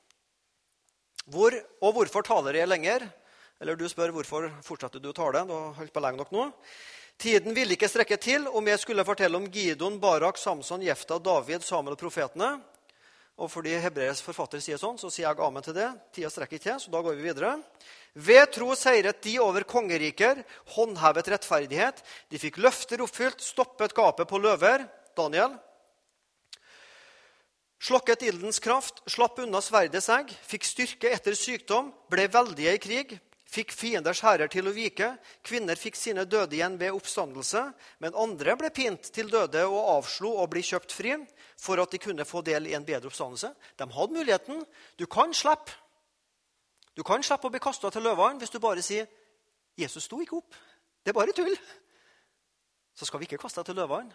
Hvor 1.28 1.52
og 1.84 1.98
hvorfor 1.98 2.24
taler 2.24 2.56
jeg 2.56 2.70
lenger? 2.70 3.04
Eller 3.60 3.76
du 3.76 3.84
spør 3.92 4.14
hvorfor 4.16 4.48
fortsetter 4.64 5.02
du 5.02 5.10
å 5.10 5.16
tale? 5.16 5.44
Du 5.44 5.52
har 5.52 5.76
holdt 5.76 5.92
på 5.92 6.00
lenge 6.00 6.22
nok 6.22 6.32
nå. 6.32 6.46
Tiden 7.20 7.52
ville 7.52 7.76
ikke 7.76 7.90
strekke 7.92 8.16
til 8.16 8.46
om 8.48 8.68
jeg 8.70 8.80
skulle 8.80 9.04
fortelle 9.04 9.36
om 9.36 9.48
Gidon, 9.52 9.98
Barak, 10.00 10.40
Samson, 10.40 10.80
Jefta, 10.80 11.18
David, 11.20 11.66
Samuel 11.66 11.98
og 11.98 12.00
profetene. 12.00 12.54
Og 13.40 13.52
fordi 13.52 13.74
hebreisk 13.80 14.24
forfatter 14.24 14.60
sier 14.64 14.80
sånn, 14.80 14.96
så 15.00 15.12
sier 15.12 15.26
jeg 15.26 15.44
amen 15.44 15.64
til 15.64 15.76
det. 15.76 15.90
Tida 16.16 16.32
strekker 16.32 16.56
ikke 16.56 16.66
til, 16.70 16.80
så 16.80 16.92
da 16.92 17.04
går 17.04 17.18
vi 17.18 17.28
videre. 17.28 17.52
Ved 18.16 18.48
tro 18.56 18.72
seiret 18.76 19.20
de 19.24 19.36
over 19.44 19.68
kongeriker, 19.68 20.40
håndhevet 20.76 21.32
rettferdighet. 21.36 22.00
De 22.32 22.40
fikk 22.40 22.60
løfter 22.64 23.04
oppfylt, 23.04 23.44
stoppet 23.44 23.96
gapet 23.96 24.28
på 24.28 24.40
løver. 24.40 24.88
Daniel. 25.16 25.56
Slokket 27.80 28.24
ildens 28.28 28.60
kraft, 28.60 29.00
slapp 29.08 29.40
unna 29.44 29.60
sverdets 29.64 30.08
egg, 30.12 30.32
fikk 30.48 30.68
styrke 30.68 31.12
etter 31.12 31.36
sykdom, 31.36 31.92
ble 32.12 32.28
veldige 32.32 32.76
i 32.76 32.80
krig 32.80 33.20
fikk 33.50 33.72
fienders 33.74 34.22
hærer 34.22 34.50
til 34.50 34.68
å 34.70 34.74
vike. 34.74 35.08
Kvinner 35.46 35.78
fikk 35.78 35.98
sine 35.98 36.24
døde 36.28 36.54
igjen 36.56 36.78
ved 36.78 36.94
oppstandelse, 36.94 37.64
men 38.02 38.16
andre 38.18 38.54
ble 38.58 38.70
pint 38.74 39.10
til 39.14 39.30
døde 39.30 39.64
og 39.66 39.90
avslo 39.98 40.36
å 40.38 40.46
bli 40.50 40.62
kjøpt 40.66 40.94
fri 40.94 41.16
for 41.58 41.82
at 41.82 41.92
de 41.92 42.00
kunne 42.02 42.26
få 42.28 42.44
del 42.46 42.70
i 42.70 42.76
en 42.78 42.86
bedre 42.86 43.10
oppstandelse. 43.10 43.52
De 43.76 43.88
hadde 43.96 44.16
muligheten. 44.16 44.64
Du 44.98 45.06
kan 45.10 45.34
slippe. 45.34 45.74
Du 46.94 47.02
kan 47.06 47.22
slippe 47.26 47.48
å 47.48 47.52
bli 47.52 47.62
kasta 47.62 47.90
til 47.90 48.06
løvene 48.06 48.38
hvis 48.42 48.52
du 48.54 48.58
bare 48.62 48.82
sier 48.82 49.06
'Jesus 49.76 50.04
sto 50.04 50.20
ikke 50.20 50.36
opp'. 50.36 50.58
Det 51.04 51.10
er 51.10 51.18
bare 51.18 51.32
tull. 51.32 51.56
Så 52.94 53.06
skal 53.06 53.20
vi 53.20 53.24
ikke 53.24 53.38
kaste 53.38 53.60
deg 53.60 53.66
til 53.66 53.80
løvene. 53.80 54.12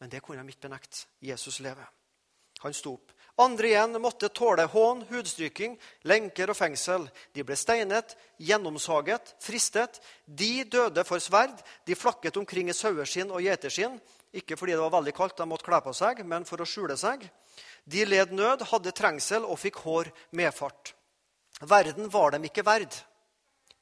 Men 0.00 0.10
det 0.10 0.22
kunne 0.22 0.42
de 0.42 0.48
ikke 0.48 0.68
benekte. 0.68 1.06
Jesus 1.20 1.60
lever. 1.60 1.86
Han 2.60 2.74
sto 2.74 2.94
opp. 2.94 3.12
Andre 3.36 3.72
igjen 3.72 3.98
måtte 3.98 4.28
tåle 4.30 4.62
hån, 4.70 5.00
hudstryking, 5.08 5.74
lenker 6.06 6.52
og 6.52 6.58
fengsel. 6.58 7.08
De 7.34 7.42
ble 7.42 7.56
steinet, 7.58 8.14
gjennomsaget, 8.38 9.32
fristet. 9.42 9.98
De 10.26 10.62
døde 10.70 11.02
for 11.08 11.22
sverd. 11.22 11.56
De 11.86 11.98
flakket 11.98 12.38
omkring 12.38 12.70
i 12.70 12.76
saueskinn 12.76 13.34
og 13.34 13.42
gjeterskinn. 13.42 13.96
Ikke 14.34 14.58
fordi 14.58 14.76
det 14.76 14.84
var 14.84 14.94
veldig 14.94 15.14
kaldt, 15.16 15.38
de 15.38 15.48
måtte 15.50 15.66
kle 15.66 15.80
på 15.82 15.94
seg, 15.94 16.22
men 16.26 16.46
for 16.46 16.62
å 16.62 16.68
skjule 16.68 16.94
seg. 16.98 17.26
De 17.90 18.06
led 18.06 18.30
nød, 18.34 18.62
hadde 18.70 18.94
trengsel 18.94 19.46
og 19.46 19.58
fikk 19.62 19.82
hår 19.82 20.12
medfart. 20.34 20.94
Verden 21.62 22.10
var 22.10 22.34
dem 22.34 22.46
ikke 22.46 22.64
verd. 22.66 22.94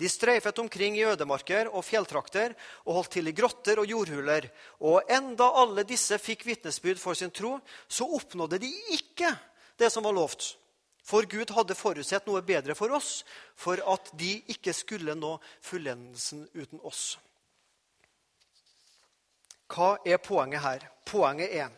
De 0.01 0.09
streifet 0.09 0.59
omkring 0.59 0.97
i 0.99 1.05
ødemarker 1.07 1.69
og 1.71 1.85
fjelltrakter 1.85 2.55
og 2.87 2.97
holdt 2.97 3.13
til 3.19 3.29
i 3.29 3.35
grotter 3.37 3.83
og 3.83 3.91
jordhuler. 3.91 4.49
Og 4.81 5.03
enda 5.13 5.51
alle 5.63 5.85
disse 5.87 6.19
fikk 6.19 6.47
vitnesbyrd 6.49 7.01
for 7.03 7.19
sin 7.19 7.31
tro, 7.31 7.59
så 7.89 8.09
oppnådde 8.09 8.63
de 8.65 8.73
ikke 8.97 9.31
det 9.79 9.93
som 9.93 10.05
var 10.05 10.17
lovt. 10.17 10.55
For 11.03 11.27
Gud 11.27 11.51
hadde 11.55 11.75
forutsett 11.75 12.29
noe 12.31 12.45
bedre 12.47 12.77
for 12.79 12.95
oss, 12.95 13.25
for 13.59 13.81
at 13.95 14.13
de 14.19 14.37
ikke 14.55 14.75
skulle 14.77 15.17
nå 15.19 15.35
fullendelsen 15.65 16.47
uten 16.55 16.83
oss. 16.87 17.17
Hva 19.73 19.97
er 20.07 20.21
poenget 20.23 20.63
her? 20.63 20.85
Poenget 21.09 21.55
er 21.57 21.71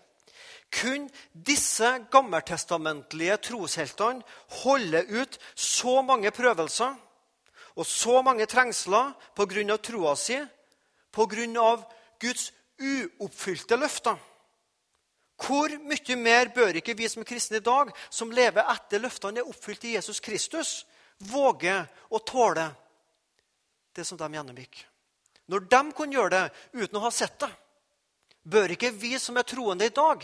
Kun 0.75 1.07
disse 1.33 1.87
gammeltestamentlige 2.11 3.37
trosheltene 3.47 4.25
holder 4.65 5.07
ut 5.07 5.39
så 5.55 6.01
mange 6.03 6.33
prøvelser 6.35 6.97
og 7.75 7.87
så 7.87 8.23
mange 8.23 8.47
trengsler 8.47 9.13
pga. 9.35 9.77
troa 9.77 10.15
si, 10.17 10.39
pga. 11.11 11.75
Guds 12.21 12.53
uoppfylte 12.81 13.77
løfter. 13.77 14.17
Hvor 15.45 15.69
mye 15.83 16.17
mer 16.17 16.49
bør 16.55 16.79
ikke 16.79 16.95
vi 16.95 17.09
som 17.11 17.25
kristne 17.27 17.59
i 17.59 17.65
dag, 17.65 17.91
som 18.11 18.31
lever 18.33 18.65
etter 18.71 19.03
løftene 19.03 19.43
er 19.43 19.51
oppfylt 19.51 19.85
i 19.85 19.97
Jesus 19.97 20.21
Kristus, 20.23 20.85
våge 21.19 21.75
å 22.11 22.21
tåle 22.23 22.69
det 23.95 24.07
som 24.07 24.19
de 24.19 24.31
gjennomgikk? 24.31 24.85
Når 25.51 25.67
de 25.69 25.83
kunne 25.93 26.17
gjøre 26.17 26.31
det 26.39 26.85
uten 26.85 26.99
å 26.99 27.05
ha 27.05 27.11
sett 27.13 27.37
det, 27.43 27.51
bør 28.45 28.77
ikke 28.77 28.95
vi 28.95 29.19
som 29.19 29.37
er 29.37 29.49
troende 29.49 29.89
i 29.89 29.95
dag, 29.95 30.23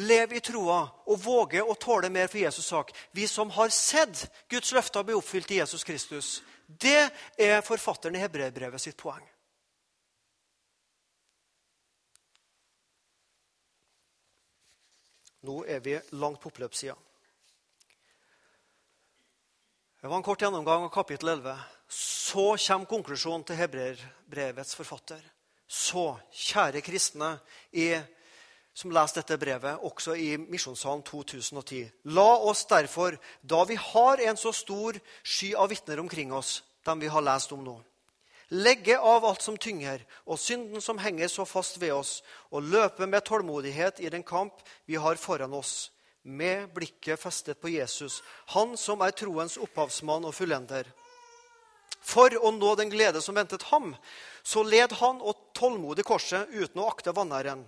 leve 0.00 0.38
i 0.38 0.42
troa 0.42 0.80
og 1.06 1.20
våge 1.22 1.62
å 1.62 1.76
tåle 1.78 2.10
mer 2.10 2.26
for 2.32 2.40
Jesus' 2.40 2.72
sak? 2.72 2.90
Vi 3.12 3.28
som 3.30 3.52
har 3.54 3.68
sett 3.68 4.24
Guds 4.50 4.72
løfter 4.72 5.04
bli 5.04 5.14
oppfylt 5.14 5.52
i 5.52 5.60
Jesus 5.60 5.84
Kristus. 5.84 6.40
Det 6.80 7.10
er 7.38 7.64
forfatteren 7.66 8.16
i 8.16 8.22
Hebreerbrevet 8.22 8.82
sitt 8.82 8.98
poeng. 9.00 9.24
Nå 15.44 15.60
er 15.68 15.80
vi 15.84 15.98
langt 16.16 16.40
på 16.40 16.48
oppløpssida. 16.48 16.96
Det 20.00 20.08
var 20.08 20.16
en 20.16 20.24
kort 20.24 20.40
gjennomgang 20.40 20.86
av 20.86 20.92
kapittel 20.92 21.28
11. 21.28 21.52
Så 21.88 22.56
kommer 22.60 22.88
konklusjonen 22.88 23.44
til 23.48 23.56
hebreerbrevets 23.56 24.76
forfatter. 24.76 25.20
Så, 25.64 26.14
kjære 26.32 26.82
kristne 26.84 27.30
i, 27.72 27.94
som 28.74 28.92
leser 28.92 29.22
dette 29.22 29.38
brevet, 29.38 29.78
også 29.86 30.16
i 30.18 30.34
Misjonssalen 30.36 31.04
2010. 31.06 31.86
La 32.10 32.26
oss 32.42 32.64
derfor, 32.66 33.16
da 33.42 33.62
vi 33.68 33.78
har 33.78 34.22
en 34.26 34.38
så 34.38 34.52
stor 34.52 34.98
sky 35.22 35.54
av 35.54 35.70
vitner 35.70 36.02
omkring 36.02 36.34
oss, 36.34 36.62
dem 36.84 37.00
vi 37.00 37.10
har 37.10 37.22
lest 37.24 37.54
om 37.54 37.62
nå, 37.64 37.76
legge 38.50 38.98
av 38.98 39.24
alt 39.24 39.42
som 39.42 39.56
tynger, 39.56 40.02
og 40.26 40.40
synden 40.42 40.82
som 40.82 40.98
henger 40.98 41.30
så 41.30 41.46
fast 41.48 41.78
ved 41.80 41.94
oss, 41.94 42.18
og 42.50 42.66
løpe 42.66 43.06
med 43.06 43.24
tålmodighet 43.24 44.02
i 44.02 44.10
den 44.10 44.26
kamp 44.26 44.58
vi 44.90 44.98
har 44.98 45.22
foran 45.22 45.54
oss, 45.54 45.92
med 46.24 46.72
blikket 46.74 47.20
festet 47.20 47.60
på 47.60 47.70
Jesus, 47.70 48.22
han 48.56 48.76
som 48.80 49.04
er 49.04 49.14
troens 49.14 49.58
opphavsmann 49.60 50.24
og 50.24 50.34
fullender. 50.34 50.88
For 52.04 52.32
å 52.36 52.50
nå 52.52 52.74
den 52.76 52.90
glede 52.92 53.22
som 53.24 53.36
ventet 53.36 53.62
ham, 53.70 53.94
så 54.44 54.64
led 54.64 54.92
han 55.00 55.22
og 55.24 55.52
tålmodig 55.56 56.04
korset 56.04 56.50
uten 56.52 56.82
å 56.82 56.88
akte 56.90 57.14
vanæren. 57.16 57.62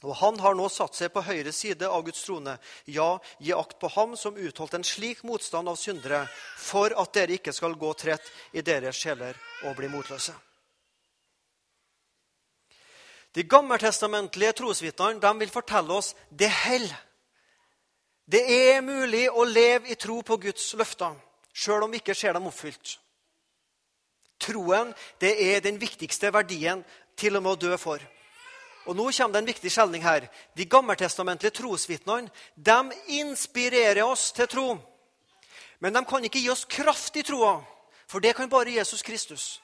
Og 0.00 0.14
han 0.16 0.38
har 0.40 0.54
nå 0.56 0.68
satt 0.72 0.96
seg 0.96 1.10
på 1.12 1.22
høyre 1.26 1.52
side 1.52 1.88
av 1.88 2.04
Guds 2.06 2.22
trone. 2.24 2.54
Ja, 2.88 3.18
gi 3.38 3.52
akt 3.52 3.76
på 3.80 3.90
ham 3.92 4.16
som 4.16 4.38
utholdt 4.40 4.78
en 4.78 4.86
slik 4.86 5.20
motstand 5.28 5.68
av 5.68 5.76
syndere, 5.76 6.22
for 6.56 6.94
at 6.96 7.12
dere 7.16 7.36
ikke 7.36 7.52
skal 7.52 7.76
gå 7.76 7.92
trett 8.00 8.30
i 8.56 8.64
deres 8.64 8.96
sjeler 8.96 9.36
og 9.68 9.76
bli 9.76 9.90
motløse. 9.92 10.32
De 13.36 13.44
gammeltestamentlige 13.46 14.56
trosvitnene 14.58 15.36
vil 15.38 15.52
fortelle 15.52 15.94
oss 15.94 16.14
det 16.30 16.50
holder. 16.64 16.96
Det 18.30 18.40
er 18.46 18.80
mulig 18.82 19.26
å 19.30 19.44
leve 19.44 19.90
i 19.90 19.98
tro 19.98 20.20
på 20.22 20.36
Guds 20.38 20.68
løfter, 20.78 21.16
sjøl 21.52 21.84
om 21.84 21.90
vi 21.90 21.98
ikke 21.98 22.14
ser 22.14 22.36
dem 22.36 22.46
oppfylt. 22.46 22.96
Troen 24.40 24.94
det 25.20 25.34
er 25.44 25.60
den 25.64 25.80
viktigste 25.82 26.30
verdien 26.32 26.84
til 27.18 27.36
og 27.36 27.44
med 27.44 27.56
å 27.56 27.60
dø 27.68 27.78
for. 27.80 28.02
Og 28.86 28.96
Nå 28.96 29.10
kommer 29.12 29.32
det 29.32 29.40
en 29.42 29.50
viktig 29.50 29.70
skjelning 29.70 30.02
her. 30.02 30.28
De 30.56 30.64
gammeltestamentlige 30.64 31.54
trosvitnene 31.60 32.30
de 32.56 32.78
inspirerer 33.20 34.02
oss 34.04 34.30
til 34.32 34.48
tro. 34.48 34.68
Men 35.80 35.94
de 35.94 36.04
kan 36.04 36.24
ikke 36.24 36.40
gi 36.40 36.50
oss 36.52 36.66
kraft 36.68 37.16
i 37.16 37.24
troa, 37.24 37.60
for 38.08 38.20
det 38.20 38.34
kan 38.36 38.48
bare 38.48 38.72
Jesus 38.76 39.02
Kristus. 39.02 39.60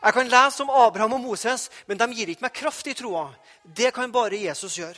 Jeg 0.00 0.14
kan 0.16 0.28
lese 0.32 0.62
om 0.64 0.70
Abraham 0.70 1.12
og 1.12 1.20
Moses, 1.20 1.68
men 1.86 1.98
de 2.00 2.08
gir 2.16 2.30
ikke 2.32 2.46
meg 2.46 2.56
kraft 2.56 2.86
i 2.88 2.94
troa. 2.96 3.26
Det 3.64 3.92
kan 3.92 4.12
bare 4.12 4.38
Jesus 4.40 4.78
gjøre. 4.80 4.96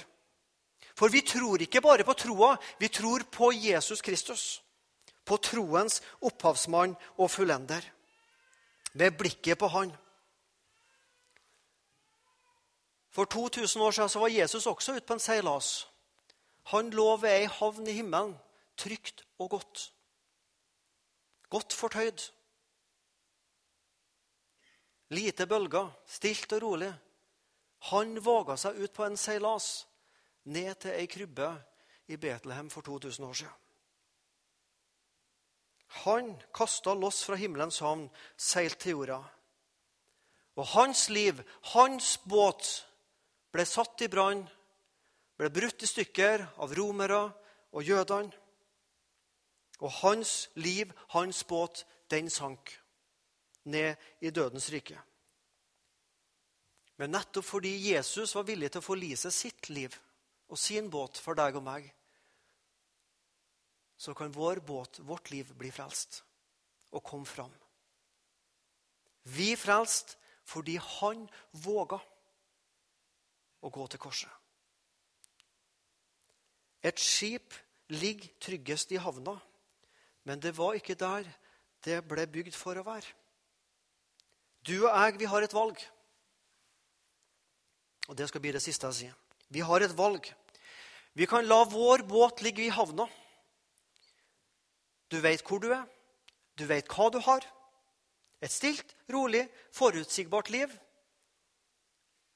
For 0.94 1.10
vi 1.10 1.24
tror 1.26 1.62
ikke 1.64 1.80
bare 1.82 2.04
på 2.06 2.14
troa, 2.14 2.54
vi 2.78 2.88
tror 2.88 3.24
på 3.32 3.50
Jesus 3.52 4.02
Kristus. 4.02 4.62
På 5.24 5.38
troens 5.42 6.02
opphavsmann 6.22 6.94
og 7.16 7.30
fullender. 7.30 7.82
Med 8.94 9.18
blikket 9.18 9.58
på 9.58 9.66
Han. 9.68 9.92
For 13.12 13.24
2000 13.24 13.82
år 13.82 13.90
siden 13.90 14.20
var 14.20 14.28
Jesus 14.28 14.66
også 14.66 14.94
ute 14.96 15.06
på 15.06 15.12
en 15.12 15.20
seilas. 15.20 15.88
Han 16.72 16.90
lå 16.90 17.16
ved 17.16 17.30
ei 17.30 17.44
havn 17.44 17.86
i 17.86 17.92
himmelen, 17.92 18.36
trygt 18.76 19.24
og 19.38 19.50
godt. 19.50 19.92
Godt 21.50 21.72
fortøyd. 21.72 22.30
Lite 25.12 25.46
bølger, 25.46 25.90
stilt 26.06 26.52
og 26.52 26.62
rolig. 26.62 26.94
Han 27.92 28.16
våga 28.24 28.56
seg 28.56 28.78
ut 28.80 28.94
på 28.96 29.04
en 29.04 29.18
seilas 29.20 29.66
ned 30.44 30.74
til 30.80 30.96
ei 30.96 31.06
krybbe 31.10 31.50
i 32.08 32.16
Betlehem 32.16 32.70
for 32.70 32.80
2000 32.80 33.26
år 33.26 33.32
siden. 33.32 33.58
Han 35.92 36.32
kasta 36.54 36.94
loss 36.94 37.24
fra 37.24 37.36
himmelens 37.36 37.82
havn, 37.84 38.06
seilt 38.36 38.78
til 38.80 38.96
jorda. 38.96 39.18
Og 40.56 40.66
hans 40.66 41.08
liv, 41.08 41.42
hans 41.74 42.16
båt, 42.28 42.86
ble 43.52 43.64
satt 43.68 44.02
i 44.04 44.08
brann, 44.08 44.42
ble 45.36 45.50
brutt 45.52 45.84
i 45.84 45.88
stykker 45.88 46.46
av 46.62 46.72
romere 46.76 47.22
og 47.72 47.84
jødene. 47.84 48.32
Og 49.82 49.90
hans 49.98 50.46
liv, 50.62 50.92
hans 51.10 51.42
båt, 51.48 51.82
den 52.10 52.28
sank 52.30 52.70
ned 53.64 53.96
i 54.20 54.30
dødens 54.30 54.68
rike. 54.70 54.98
Men 57.00 57.10
nettopp 57.16 57.46
fordi 57.48 57.72
Jesus 57.90 58.34
var 58.36 58.46
villig 58.46 58.70
til 58.70 58.82
å 58.82 58.86
forlise 58.86 59.32
sitt 59.34 59.70
liv 59.72 59.96
og 60.52 60.60
sin 60.60 60.90
båt 60.92 61.18
for 61.18 61.34
deg 61.34 61.56
og 61.58 61.64
meg, 61.66 61.88
så 63.96 64.14
kan 64.18 64.34
vår 64.34 64.60
båt, 64.66 65.00
vårt 65.06 65.30
liv, 65.30 65.50
bli 65.58 65.70
frelst 65.74 66.20
og 66.92 67.02
komme 67.06 67.26
fram. 67.26 67.52
Vi 69.34 69.54
frelst 69.56 70.16
fordi 70.46 70.76
han 70.76 71.24
våga 71.64 72.00
å 73.62 73.70
gå 73.70 73.86
til 73.86 74.02
korset. 74.02 74.30
Et 76.82 76.98
skip 76.98 77.54
ligger 77.94 78.28
tryggest 78.42 78.92
i 78.92 79.00
havna, 79.00 79.36
men 80.26 80.40
det 80.42 80.56
var 80.56 80.74
ikke 80.78 80.98
der 80.98 81.28
det 81.84 82.02
ble 82.06 82.26
bygd 82.30 82.54
for 82.54 82.78
å 82.78 82.86
være. 82.86 83.06
Du 84.62 84.76
og 84.84 84.90
jeg, 84.90 85.18
vi 85.18 85.30
har 85.30 85.42
et 85.42 85.54
valg. 85.54 85.78
Og 88.10 88.18
det 88.18 88.28
skal 88.30 88.42
bli 88.42 88.52
det 88.54 88.62
siste 88.62 88.86
jeg 88.90 88.98
sier. 88.98 89.16
Vi 89.50 89.62
har 89.66 89.82
et 89.82 89.96
valg. 89.98 90.26
Vi 91.18 91.26
kan 91.26 91.46
la 91.46 91.64
vår 91.68 92.06
båt 92.08 92.42
ligge 92.42 92.64
i 92.64 92.72
havna. 92.72 93.08
Du 95.10 95.18
vet 95.20 95.42
hvor 95.44 95.60
du 95.60 95.68
er, 95.74 95.84
du 96.56 96.64
vet 96.66 96.88
hva 96.88 97.10
du 97.12 97.18
har. 97.20 97.44
Et 98.42 98.50
stilt, 98.50 98.94
rolig, 99.12 99.44
forutsigbart 99.74 100.50
liv. 100.50 100.70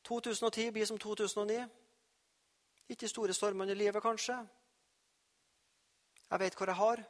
2010 0.06 0.70
blir 0.72 0.86
som 0.86 0.98
2009. 0.98 1.66
Ikke 2.88 3.08
store 3.10 3.34
stormene 3.34 3.74
i 3.74 3.78
livet, 3.78 4.02
kanskje. 4.02 4.36
Jeg 6.30 6.40
vet 6.40 6.54
hvor 6.58 6.70
jeg 6.70 6.78
har. 6.78 7.02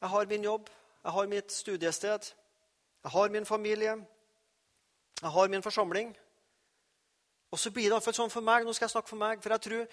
Jeg 0.00 0.08
har 0.08 0.26
min 0.26 0.44
jobb, 0.44 0.70
jeg 1.04 1.12
har 1.12 1.26
mitt 1.26 1.52
studiested, 1.52 2.32
jeg 3.04 3.12
har 3.12 3.28
min 3.28 3.46
familie, 3.46 3.96
jeg 5.22 5.30
har 5.30 5.48
min 5.48 5.62
forsamling. 5.62 6.16
Og 7.50 7.58
så 7.58 7.70
blir 7.70 7.88
det 7.88 7.96
iallfall 7.96 8.16
sånn 8.16 8.32
for 8.32 8.46
meg. 8.46 8.64
Nå 8.64 8.72
skal 8.72 8.86
jeg 8.86 8.94
snakke 8.94 9.10
for 9.10 9.20
meg, 9.20 9.42
for 9.42 9.56
jeg 9.56 9.66
tror 9.66 9.86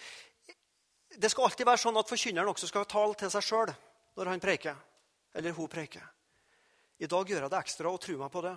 Det 1.18 1.30
skal 1.32 1.46
alltid 1.48 1.66
være 1.66 1.80
sånn 1.80 1.98
at 1.98 2.10
forkynneren 2.10 2.50
også 2.52 2.68
skal 2.68 2.86
tale 2.86 3.16
til 3.16 3.30
seg 3.32 3.44
sjøl 3.44 3.70
når 4.20 4.28
han 4.28 4.42
preiker. 4.44 4.76
Eller 5.34 5.56
hun 5.56 5.70
preiker. 5.72 6.04
I 7.00 7.08
dag 7.08 7.30
gjør 7.30 7.46
jeg 7.46 7.52
det 7.54 7.60
ekstra, 7.60 7.90
og 7.90 8.02
tror 8.02 8.20
meg 8.20 8.32
på 8.34 8.42
det. 8.44 8.52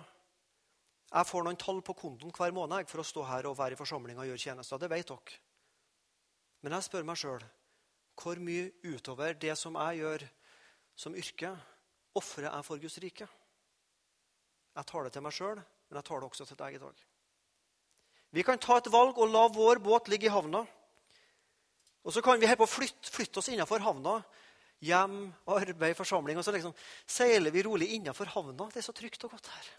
Jeg 1.11 1.27
får 1.27 1.43
noen 1.43 1.59
tall 1.59 1.81
på 1.83 1.95
kontoen 1.99 2.31
hver 2.31 2.53
måned 2.55 2.87
for 2.87 3.03
å 3.03 3.07
stå 3.07 3.25
her 3.27 3.49
og 3.49 3.57
være 3.59 3.75
i 3.75 3.79
forsamlinga 3.79 4.23
og 4.23 4.29
gjøre 4.29 4.43
tjenester. 4.45 4.79
Det 4.79 4.87
vet 4.91 5.09
dere. 5.09 5.39
Men 6.63 6.77
jeg 6.77 6.87
spør 6.87 7.07
meg 7.07 7.19
sjøl 7.19 7.43
hvor 8.21 8.39
mye 8.43 8.69
utover 8.85 9.35
det 9.39 9.55
som 9.57 9.75
jeg 9.79 10.01
gjør 10.03 10.23
som 10.99 11.15
yrke, 11.17 11.49
ofrer 12.15 12.47
jeg 12.47 12.67
for 12.67 12.79
Guds 12.83 12.97
rike? 13.01 13.27
Jeg 14.77 14.87
tar 14.87 15.07
det 15.07 15.13
til 15.15 15.25
meg 15.25 15.35
sjøl, 15.35 15.57
men 15.57 15.99
jeg 15.99 16.07
tar 16.07 16.21
det 16.21 16.29
også 16.29 16.47
til 16.47 16.59
deg 16.59 16.77
i 16.77 16.81
dag. 16.83 17.03
Vi 18.31 18.45
kan 18.47 18.61
ta 18.61 18.77
et 18.79 18.91
valg 18.93 19.17
og 19.19 19.31
la 19.31 19.47
vår 19.51 19.81
båt 19.83 20.07
ligge 20.11 20.29
i 20.29 20.31
havna. 20.31 20.63
Og 22.07 22.15
så 22.15 22.23
kan 22.23 22.39
vi 22.39 22.47
helt 22.47 22.61
på 22.61 22.69
flytte, 22.69 23.11
flytte 23.11 23.41
oss 23.41 23.49
innenfor 23.51 23.83
havna. 23.83 24.21
Hjem, 24.85 25.25
arbeid, 25.51 25.97
forsamling. 25.97 26.39
Og 26.39 26.45
så 26.45 26.53
liksom 26.55 26.75
seiler 27.03 27.51
vi 27.51 27.65
rolig 27.67 27.91
innenfor 27.97 28.31
havna. 28.31 28.69
Det 28.71 28.79
er 28.79 28.87
så 28.87 28.95
trygt 28.95 29.27
og 29.27 29.35
godt 29.35 29.51
her 29.51 29.71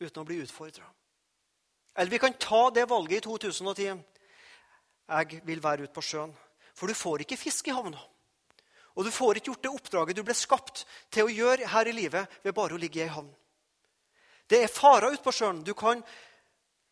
uten 0.00 0.22
å 0.22 0.26
bli 0.28 0.40
utfordra. 0.44 0.84
Eller 1.96 2.10
vi 2.10 2.20
kan 2.20 2.36
ta 2.40 2.70
det 2.70 2.88
valget 2.88 3.18
i 3.18 3.28
2010. 3.28 4.02
jeg 5.08 5.40
vil 5.44 5.62
være 5.62 5.82
ute 5.82 5.92
på 5.92 6.02
sjøen. 6.02 6.34
For 6.74 6.86
du 6.86 6.94
får 6.94 7.22
ikke 7.24 7.36
fisk 7.36 7.68
i 7.68 7.74
havna. 7.74 7.98
Og 8.96 9.04
du 9.04 9.10
får 9.10 9.36
ikke 9.36 9.52
gjort 9.52 9.62
det 9.62 9.72
oppdraget 9.72 10.16
du 10.16 10.22
ble 10.24 10.34
skapt 10.34 10.86
til 11.10 11.24
å 11.24 11.32
gjøre 11.32 11.68
her 11.68 11.88
i 11.88 11.92
livet 11.92 12.38
ved 12.42 12.54
bare 12.54 12.74
å 12.74 12.80
ligge 12.80 13.00
i 13.00 13.04
ei 13.04 13.12
havn. 13.12 13.28
Det 14.48 14.62
er 14.62 14.72
farer 14.72 15.12
ute 15.12 15.24
på 15.24 15.32
sjøen. 15.32 15.62
Du 15.64 15.74
kan 15.74 16.02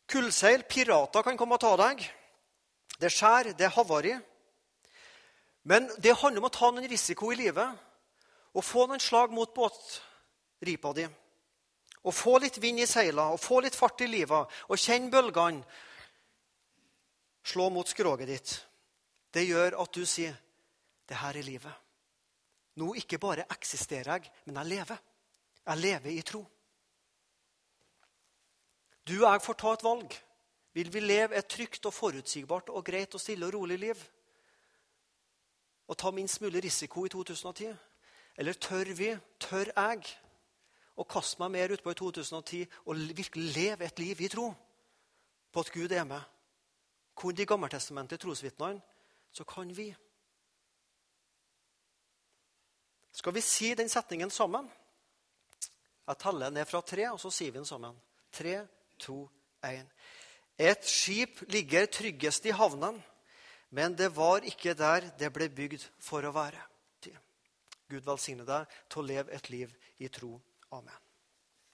kullseil, 0.08 0.64
pirater 0.68 1.22
kan 1.22 1.36
komme 1.36 1.56
og 1.56 1.64
ta 1.64 1.74
deg. 1.80 2.04
Det 3.00 3.10
skjær, 3.12 3.52
det 3.56 3.66
er 3.66 3.76
havari. 3.76 4.14
Men 5.64 5.88
det 5.98 6.16
handler 6.20 6.42
om 6.42 6.48
å 6.48 6.52
ta 6.52 6.70
noen 6.70 6.88
risiko 6.88 7.32
i 7.32 7.38
livet 7.40 7.84
og 8.54 8.64
få 8.64 8.86
noen 8.86 9.00
slag 9.00 9.32
mot 9.32 9.52
båtripa 9.54 10.92
di. 10.96 11.06
Og 12.04 12.14
få 12.14 12.38
litt 12.42 12.58
vind 12.60 12.82
i 12.82 12.86
seila 12.86 13.30
og 13.32 13.40
få 13.40 13.62
litt 13.64 13.76
fart 13.76 14.02
i 14.04 14.10
livet 14.10 14.56
og 14.68 14.80
kjenne 14.80 15.10
bølgene 15.12 15.64
slå 17.44 17.70
mot 17.72 17.88
skroget 17.88 18.28
ditt. 18.28 18.52
Det 19.32 19.44
gjør 19.46 19.80
at 19.82 19.92
du 19.94 20.04
sier, 20.06 20.34
'Det 21.06 21.16
her 21.16 21.36
er 21.36 21.42
livet'. 21.42 21.80
Nå 22.76 22.94
ikke 22.94 23.18
bare 23.18 23.46
eksisterer 23.50 24.12
jeg, 24.12 24.30
men 24.44 24.56
jeg 24.56 24.66
lever. 24.66 24.96
Jeg 25.66 25.78
lever 25.78 26.10
i 26.10 26.22
tro. 26.22 26.46
Du 29.06 29.24
og 29.24 29.32
jeg 29.32 29.42
får 29.42 29.54
ta 29.60 29.72
et 29.72 29.84
valg. 29.84 30.16
Vil 30.74 30.92
vi 30.92 31.00
leve 31.00 31.36
et 31.36 31.46
trygt 31.46 31.86
og 31.86 31.94
forutsigbart 31.94 32.68
og 32.68 32.84
greit 32.84 33.14
og 33.14 33.20
stille 33.20 33.46
og 33.46 33.54
rolig 33.54 33.78
liv? 33.78 34.04
Og 35.88 35.98
ta 35.98 36.10
minst 36.10 36.40
mulig 36.40 36.64
risiko 36.64 37.04
i 37.04 37.08
2010? 37.08 37.76
Eller 38.36 38.52
tør 38.52 38.94
vi, 38.96 39.16
tør 39.40 39.70
jeg, 39.76 40.02
å 40.94 41.06
kaste 41.08 41.40
meg 41.42 41.52
mer 41.54 41.74
utpå 41.74 41.92
i 41.92 41.98
2010 41.98 42.78
og 42.86 43.02
virkelig 43.18 43.54
leve 43.56 43.86
et 43.86 43.98
liv 43.98 44.20
i 44.22 44.30
tro 44.30 44.50
på 45.52 45.62
at 45.62 45.72
Gud 45.74 45.92
er 45.92 46.06
med? 46.08 46.22
Kun 47.14 47.34
de 47.34 47.46
gammeltestamentlige 47.46 48.22
trosvitnene, 48.24 48.82
så 49.34 49.44
kan 49.46 49.70
vi. 49.76 49.88
Skal 53.14 53.34
vi 53.34 53.42
si 53.42 53.74
den 53.74 53.90
setningen 53.90 54.30
sammen? 54.30 54.66
Jeg 56.06 56.20
teller 56.20 56.50
ned 56.50 56.66
fra 56.68 56.82
tre, 56.82 57.06
og 57.10 57.20
så 57.22 57.30
sier 57.32 57.52
vi 57.52 57.60
den 57.60 57.68
sammen. 57.68 57.94
Tre, 58.34 58.58
to, 58.98 59.24
én. 59.62 59.86
Et 60.58 60.86
skip 60.86 61.40
ligger 61.50 61.86
tryggest 61.86 62.46
i 62.46 62.54
havnen, 62.54 63.00
men 63.70 63.94
det 63.98 64.10
var 64.16 64.44
ikke 64.46 64.74
der 64.78 65.08
det 65.18 65.32
ble 65.34 65.48
bygd 65.50 65.86
for 66.02 66.26
å 66.26 66.34
være. 66.34 66.60
Gud 67.90 68.06
velsigne 68.06 68.46
deg 68.48 68.70
til 68.90 69.02
å 69.02 69.06
leve 69.06 69.34
et 69.34 69.50
liv 69.52 69.72
i 70.02 70.08
tro. 70.08 70.38
Amen. 70.74 71.03